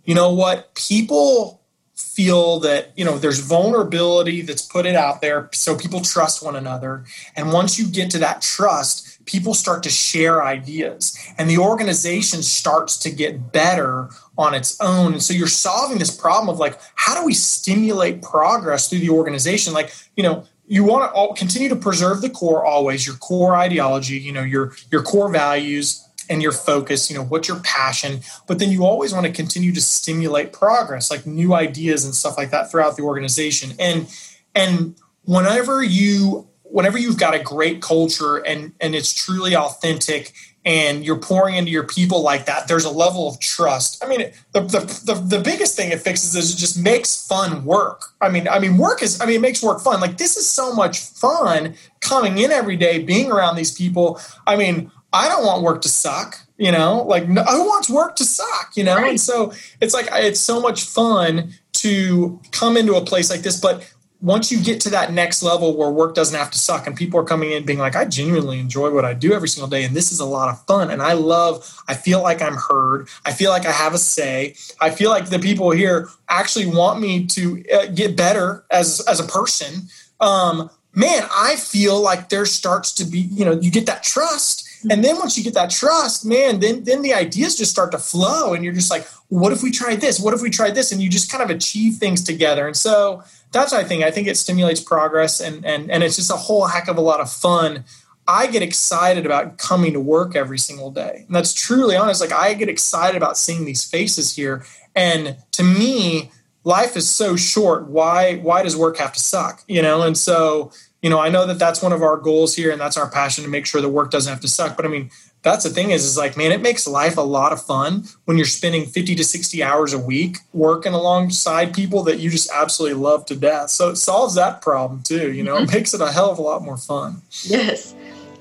you 0.04 0.14
know 0.14 0.32
what, 0.32 0.74
people 0.74 1.60
feel 1.94 2.60
that 2.60 2.92
you 2.96 3.04
know 3.04 3.18
there's 3.18 3.40
vulnerability 3.40 4.40
that's 4.42 4.62
put 4.62 4.86
it 4.86 4.94
out 4.94 5.20
there, 5.20 5.48
so 5.52 5.76
people 5.76 6.00
trust 6.00 6.44
one 6.44 6.56
another, 6.56 7.04
and 7.36 7.52
once 7.52 7.78
you 7.78 7.88
get 7.88 8.10
to 8.10 8.18
that 8.18 8.42
trust, 8.42 9.24
people 9.26 9.54
start 9.54 9.82
to 9.82 9.90
share 9.90 10.44
ideas, 10.44 11.16
and 11.38 11.48
the 11.48 11.58
organization 11.58 12.42
starts 12.42 12.96
to 12.98 13.10
get 13.10 13.52
better 13.52 14.08
on 14.36 14.54
its 14.54 14.80
own. 14.80 15.12
And 15.12 15.22
so 15.22 15.32
you're 15.32 15.46
solving 15.46 15.98
this 15.98 16.14
problem 16.14 16.48
of 16.48 16.58
like, 16.58 16.78
how 16.96 17.18
do 17.18 17.24
we 17.24 17.34
stimulate 17.34 18.22
progress 18.22 18.88
through 18.88 18.98
the 18.98 19.10
organization? 19.10 19.72
Like, 19.72 19.92
you 20.16 20.22
know, 20.22 20.44
you 20.66 20.82
want 20.82 21.14
to 21.14 21.38
continue 21.38 21.68
to 21.68 21.76
preserve 21.76 22.22
the 22.22 22.30
core 22.30 22.64
always, 22.64 23.06
your 23.06 23.16
core 23.16 23.54
ideology, 23.56 24.18
you 24.18 24.32
know, 24.32 24.42
your 24.42 24.74
your 24.90 25.02
core 25.02 25.30
values 25.30 26.08
and 26.28 26.42
your 26.42 26.52
focus, 26.52 27.10
you 27.10 27.16
know, 27.16 27.24
what's 27.24 27.48
your 27.48 27.60
passion, 27.60 28.20
but 28.46 28.58
then 28.58 28.70
you 28.70 28.84
always 28.84 29.12
want 29.12 29.26
to 29.26 29.32
continue 29.32 29.72
to 29.72 29.80
stimulate 29.80 30.52
progress, 30.52 31.10
like 31.10 31.26
new 31.26 31.54
ideas 31.54 32.04
and 32.04 32.14
stuff 32.14 32.36
like 32.36 32.50
that 32.50 32.70
throughout 32.70 32.96
the 32.96 33.02
organization. 33.02 33.72
And 33.78 34.08
and 34.54 34.96
whenever 35.24 35.82
you 35.82 36.48
whenever 36.62 36.98
you've 36.98 37.18
got 37.18 37.34
a 37.34 37.38
great 37.38 37.80
culture 37.82 38.36
and 38.36 38.72
and 38.80 38.94
it's 38.94 39.12
truly 39.12 39.54
authentic 39.54 40.32
and 40.64 41.04
you're 41.04 41.18
pouring 41.18 41.56
into 41.56 41.70
your 41.70 41.84
people 41.84 42.22
like 42.22 42.46
that, 42.46 42.68
there's 42.68 42.86
a 42.86 42.90
level 42.90 43.28
of 43.28 43.38
trust. 43.38 44.02
I 44.02 44.08
mean, 44.08 44.32
the, 44.52 44.60
the, 44.62 44.78
the, 45.04 45.36
the, 45.36 45.42
biggest 45.42 45.76
thing 45.76 45.92
it 45.92 46.00
fixes 46.00 46.34
is 46.34 46.54
it 46.54 46.56
just 46.56 46.80
makes 46.82 47.26
fun 47.26 47.66
work. 47.66 48.06
I 48.22 48.30
mean, 48.30 48.48
I 48.48 48.58
mean, 48.58 48.78
work 48.78 49.02
is, 49.02 49.20
I 49.20 49.26
mean, 49.26 49.36
it 49.36 49.40
makes 49.42 49.62
work 49.62 49.82
fun. 49.82 50.00
Like 50.00 50.16
this 50.16 50.38
is 50.38 50.48
so 50.48 50.72
much 50.72 51.00
fun 51.00 51.74
coming 52.00 52.38
in 52.38 52.50
every 52.50 52.76
day, 52.76 53.02
being 53.02 53.30
around 53.30 53.56
these 53.56 53.72
people. 53.72 54.18
I 54.46 54.56
mean, 54.56 54.90
I 55.14 55.28
don't 55.28 55.46
want 55.46 55.62
work 55.62 55.80
to 55.82 55.88
suck, 55.88 56.36
you 56.58 56.72
know, 56.72 57.04
like 57.04 57.28
no, 57.28 57.44
who 57.44 57.64
wants 57.64 57.88
work 57.88 58.16
to 58.16 58.24
suck, 58.24 58.72
you 58.74 58.82
know? 58.82 58.96
Right. 58.96 59.10
And 59.10 59.20
so 59.20 59.52
it's 59.80 59.94
like, 59.94 60.08
it's 60.12 60.40
so 60.40 60.60
much 60.60 60.82
fun 60.82 61.54
to 61.74 62.40
come 62.50 62.76
into 62.76 62.94
a 62.94 63.00
place 63.00 63.30
like 63.30 63.40
this, 63.40 63.60
but 63.60 63.88
once 64.20 64.50
you 64.50 64.60
get 64.60 64.80
to 64.80 64.90
that 64.90 65.12
next 65.12 65.42
level 65.42 65.76
where 65.76 65.90
work 65.90 66.14
doesn't 66.14 66.36
have 66.36 66.50
to 66.50 66.58
suck 66.58 66.86
and 66.86 66.96
people 66.96 67.20
are 67.20 67.24
coming 67.24 67.52
in 67.52 67.64
being 67.64 67.78
like, 67.78 67.94
I 67.94 68.06
genuinely 68.06 68.58
enjoy 68.58 68.90
what 68.90 69.04
I 69.04 69.14
do 69.14 69.32
every 69.34 69.48
single 69.48 69.68
day 69.68 69.84
and 69.84 69.94
this 69.94 70.10
is 70.10 70.18
a 70.18 70.24
lot 70.24 70.48
of 70.48 70.64
fun 70.66 70.90
and 70.90 71.00
I 71.00 71.12
love, 71.12 71.80
I 71.86 71.94
feel 71.94 72.20
like 72.20 72.42
I'm 72.42 72.56
heard. 72.56 73.08
I 73.24 73.32
feel 73.32 73.50
like 73.50 73.66
I 73.66 73.72
have 73.72 73.94
a 73.94 73.98
say. 73.98 74.56
I 74.80 74.90
feel 74.90 75.10
like 75.10 75.26
the 75.26 75.38
people 75.38 75.70
here 75.70 76.08
actually 76.28 76.66
want 76.66 77.00
me 77.00 77.26
to 77.26 77.64
uh, 77.72 77.86
get 77.86 78.16
better 78.16 78.64
as, 78.70 79.00
as 79.06 79.20
a 79.20 79.24
person. 79.24 79.82
Um, 80.20 80.70
man, 80.92 81.28
I 81.36 81.56
feel 81.56 82.00
like 82.00 82.30
there 82.30 82.46
starts 82.46 82.92
to 82.94 83.04
be, 83.04 83.20
you 83.20 83.44
know, 83.44 83.52
you 83.52 83.70
get 83.70 83.86
that 83.86 84.02
trust. 84.02 84.68
And 84.90 85.04
then 85.04 85.16
once 85.18 85.36
you 85.38 85.44
get 85.44 85.54
that 85.54 85.70
trust, 85.70 86.24
man, 86.24 86.60
then 86.60 86.84
then 86.84 87.02
the 87.02 87.14
ideas 87.14 87.56
just 87.56 87.70
start 87.70 87.92
to 87.92 87.98
flow 87.98 88.54
and 88.54 88.64
you're 88.64 88.72
just 88.72 88.90
like, 88.90 89.06
what 89.28 89.52
if 89.52 89.62
we 89.62 89.70
tried 89.70 90.00
this? 90.00 90.20
What 90.20 90.34
if 90.34 90.42
we 90.42 90.50
tried 90.50 90.74
this? 90.74 90.92
And 90.92 91.00
you 91.00 91.08
just 91.08 91.30
kind 91.30 91.42
of 91.42 91.50
achieve 91.50 91.94
things 91.94 92.22
together. 92.22 92.66
And 92.66 92.76
so 92.76 93.22
that's 93.52 93.72
what 93.72 93.84
I 93.84 93.88
think. 93.88 94.04
I 94.04 94.10
think 94.10 94.28
it 94.28 94.36
stimulates 94.36 94.80
progress 94.80 95.40
and 95.40 95.64
and 95.64 95.90
and 95.90 96.02
it's 96.02 96.16
just 96.16 96.30
a 96.30 96.36
whole 96.36 96.66
heck 96.66 96.88
of 96.88 96.96
a 96.96 97.02
lot 97.02 97.20
of 97.20 97.30
fun. 97.32 97.84
I 98.26 98.46
get 98.46 98.62
excited 98.62 99.26
about 99.26 99.58
coming 99.58 99.92
to 99.92 100.00
work 100.00 100.34
every 100.34 100.58
single 100.58 100.90
day. 100.90 101.24
And 101.26 101.36
that's 101.36 101.52
truly 101.52 101.96
honest. 101.96 102.20
Like 102.20 102.32
I 102.32 102.54
get 102.54 102.68
excited 102.68 103.16
about 103.16 103.36
seeing 103.36 103.64
these 103.64 103.84
faces 103.84 104.34
here. 104.34 104.64
And 104.94 105.36
to 105.52 105.62
me, 105.62 106.30
life 106.64 106.96
is 106.96 107.08
so 107.08 107.36
short. 107.36 107.88
Why 107.88 108.36
why 108.36 108.62
does 108.62 108.76
work 108.76 108.96
have 108.98 109.12
to 109.12 109.20
suck? 109.20 109.62
You 109.68 109.82
know, 109.82 110.02
and 110.02 110.16
so 110.16 110.72
you 111.04 111.10
know, 111.10 111.20
I 111.20 111.28
know 111.28 111.46
that 111.46 111.58
that's 111.58 111.82
one 111.82 111.92
of 111.92 112.02
our 112.02 112.16
goals 112.16 112.56
here, 112.56 112.70
and 112.70 112.80
that's 112.80 112.96
our 112.96 113.10
passion 113.10 113.44
to 113.44 113.50
make 113.50 113.66
sure 113.66 113.82
the 113.82 113.90
work 113.90 114.10
doesn't 114.10 114.32
have 114.32 114.40
to 114.40 114.48
suck. 114.48 114.74
But 114.74 114.86
I 114.86 114.88
mean, 114.88 115.10
that's 115.42 115.62
the 115.62 115.68
thing 115.68 115.90
is, 115.90 116.06
is 116.06 116.16
like, 116.16 116.34
man, 116.34 116.50
it 116.50 116.62
makes 116.62 116.86
life 116.86 117.18
a 117.18 117.20
lot 117.20 117.52
of 117.52 117.62
fun 117.62 118.04
when 118.24 118.38
you're 118.38 118.46
spending 118.46 118.86
50 118.86 119.14
to 119.16 119.22
60 119.22 119.62
hours 119.62 119.92
a 119.92 119.98
week 119.98 120.38
working 120.54 120.94
alongside 120.94 121.74
people 121.74 122.02
that 122.04 122.20
you 122.20 122.30
just 122.30 122.50
absolutely 122.50 122.98
love 122.98 123.26
to 123.26 123.36
death. 123.36 123.68
So 123.68 123.90
it 123.90 123.96
solves 123.96 124.34
that 124.36 124.62
problem 124.62 125.02
too. 125.02 125.30
You 125.30 125.42
know, 125.42 125.58
it 125.58 125.66
mm-hmm. 125.66 125.76
makes 125.76 125.92
it 125.92 126.00
a 126.00 126.10
hell 126.10 126.30
of 126.30 126.38
a 126.38 126.42
lot 126.42 126.62
more 126.62 126.78
fun. 126.78 127.20
Yes. 127.42 127.94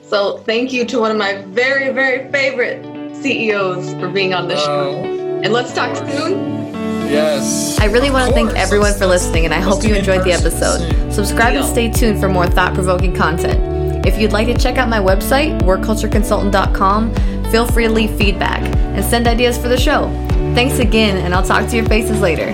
So 0.07 0.37
thank 0.37 0.71
you 0.71 0.85
to 0.85 1.01
one 1.01 1.11
of 1.11 1.17
my 1.17 1.41
very, 1.47 1.91
very 1.91 2.31
favorite 2.31 2.81
CEOs 3.17 3.93
for 3.95 4.07
being 4.07 4.33
on 4.33 4.47
the 4.47 4.55
show. 4.55 5.03
And 5.43 5.51
let's 5.51 5.73
talk 5.73 5.97
soon. 5.97 6.62
Yes. 7.09 7.77
I 7.79 7.85
really 7.85 8.09
want 8.09 8.29
to 8.29 8.33
thank 8.33 8.51
everyone 8.57 8.93
for 8.93 9.05
listening, 9.05 9.45
and 9.45 9.53
I 9.53 9.59
hope 9.59 9.83
you 9.83 9.95
enjoyed 9.95 10.23
the 10.23 10.31
episode. 10.31 11.11
Subscribe 11.13 11.55
and 11.55 11.65
stay 11.65 11.89
tuned 11.91 12.19
for 12.19 12.29
more 12.29 12.47
thought 12.47 12.73
provoking 12.73 13.15
content. 13.15 14.05
If 14.05 14.19
you'd 14.19 14.33
like 14.33 14.47
to 14.47 14.57
check 14.57 14.77
out 14.77 14.89
my 14.89 14.99
website, 14.99 15.61
workcultureconsultant.com, 15.61 17.13
feel 17.51 17.67
free 17.67 17.87
to 17.87 17.91
leave 17.91 18.11
feedback 18.17 18.61
and 18.61 19.03
send 19.03 19.27
ideas 19.27 19.57
for 19.57 19.67
the 19.67 19.77
show. 19.77 20.09
Thanks 20.55 20.79
again, 20.79 21.17
and 21.17 21.33
I'll 21.33 21.45
talk 21.45 21.69
to 21.69 21.75
your 21.75 21.85
faces 21.85 22.19
later. 22.19 22.51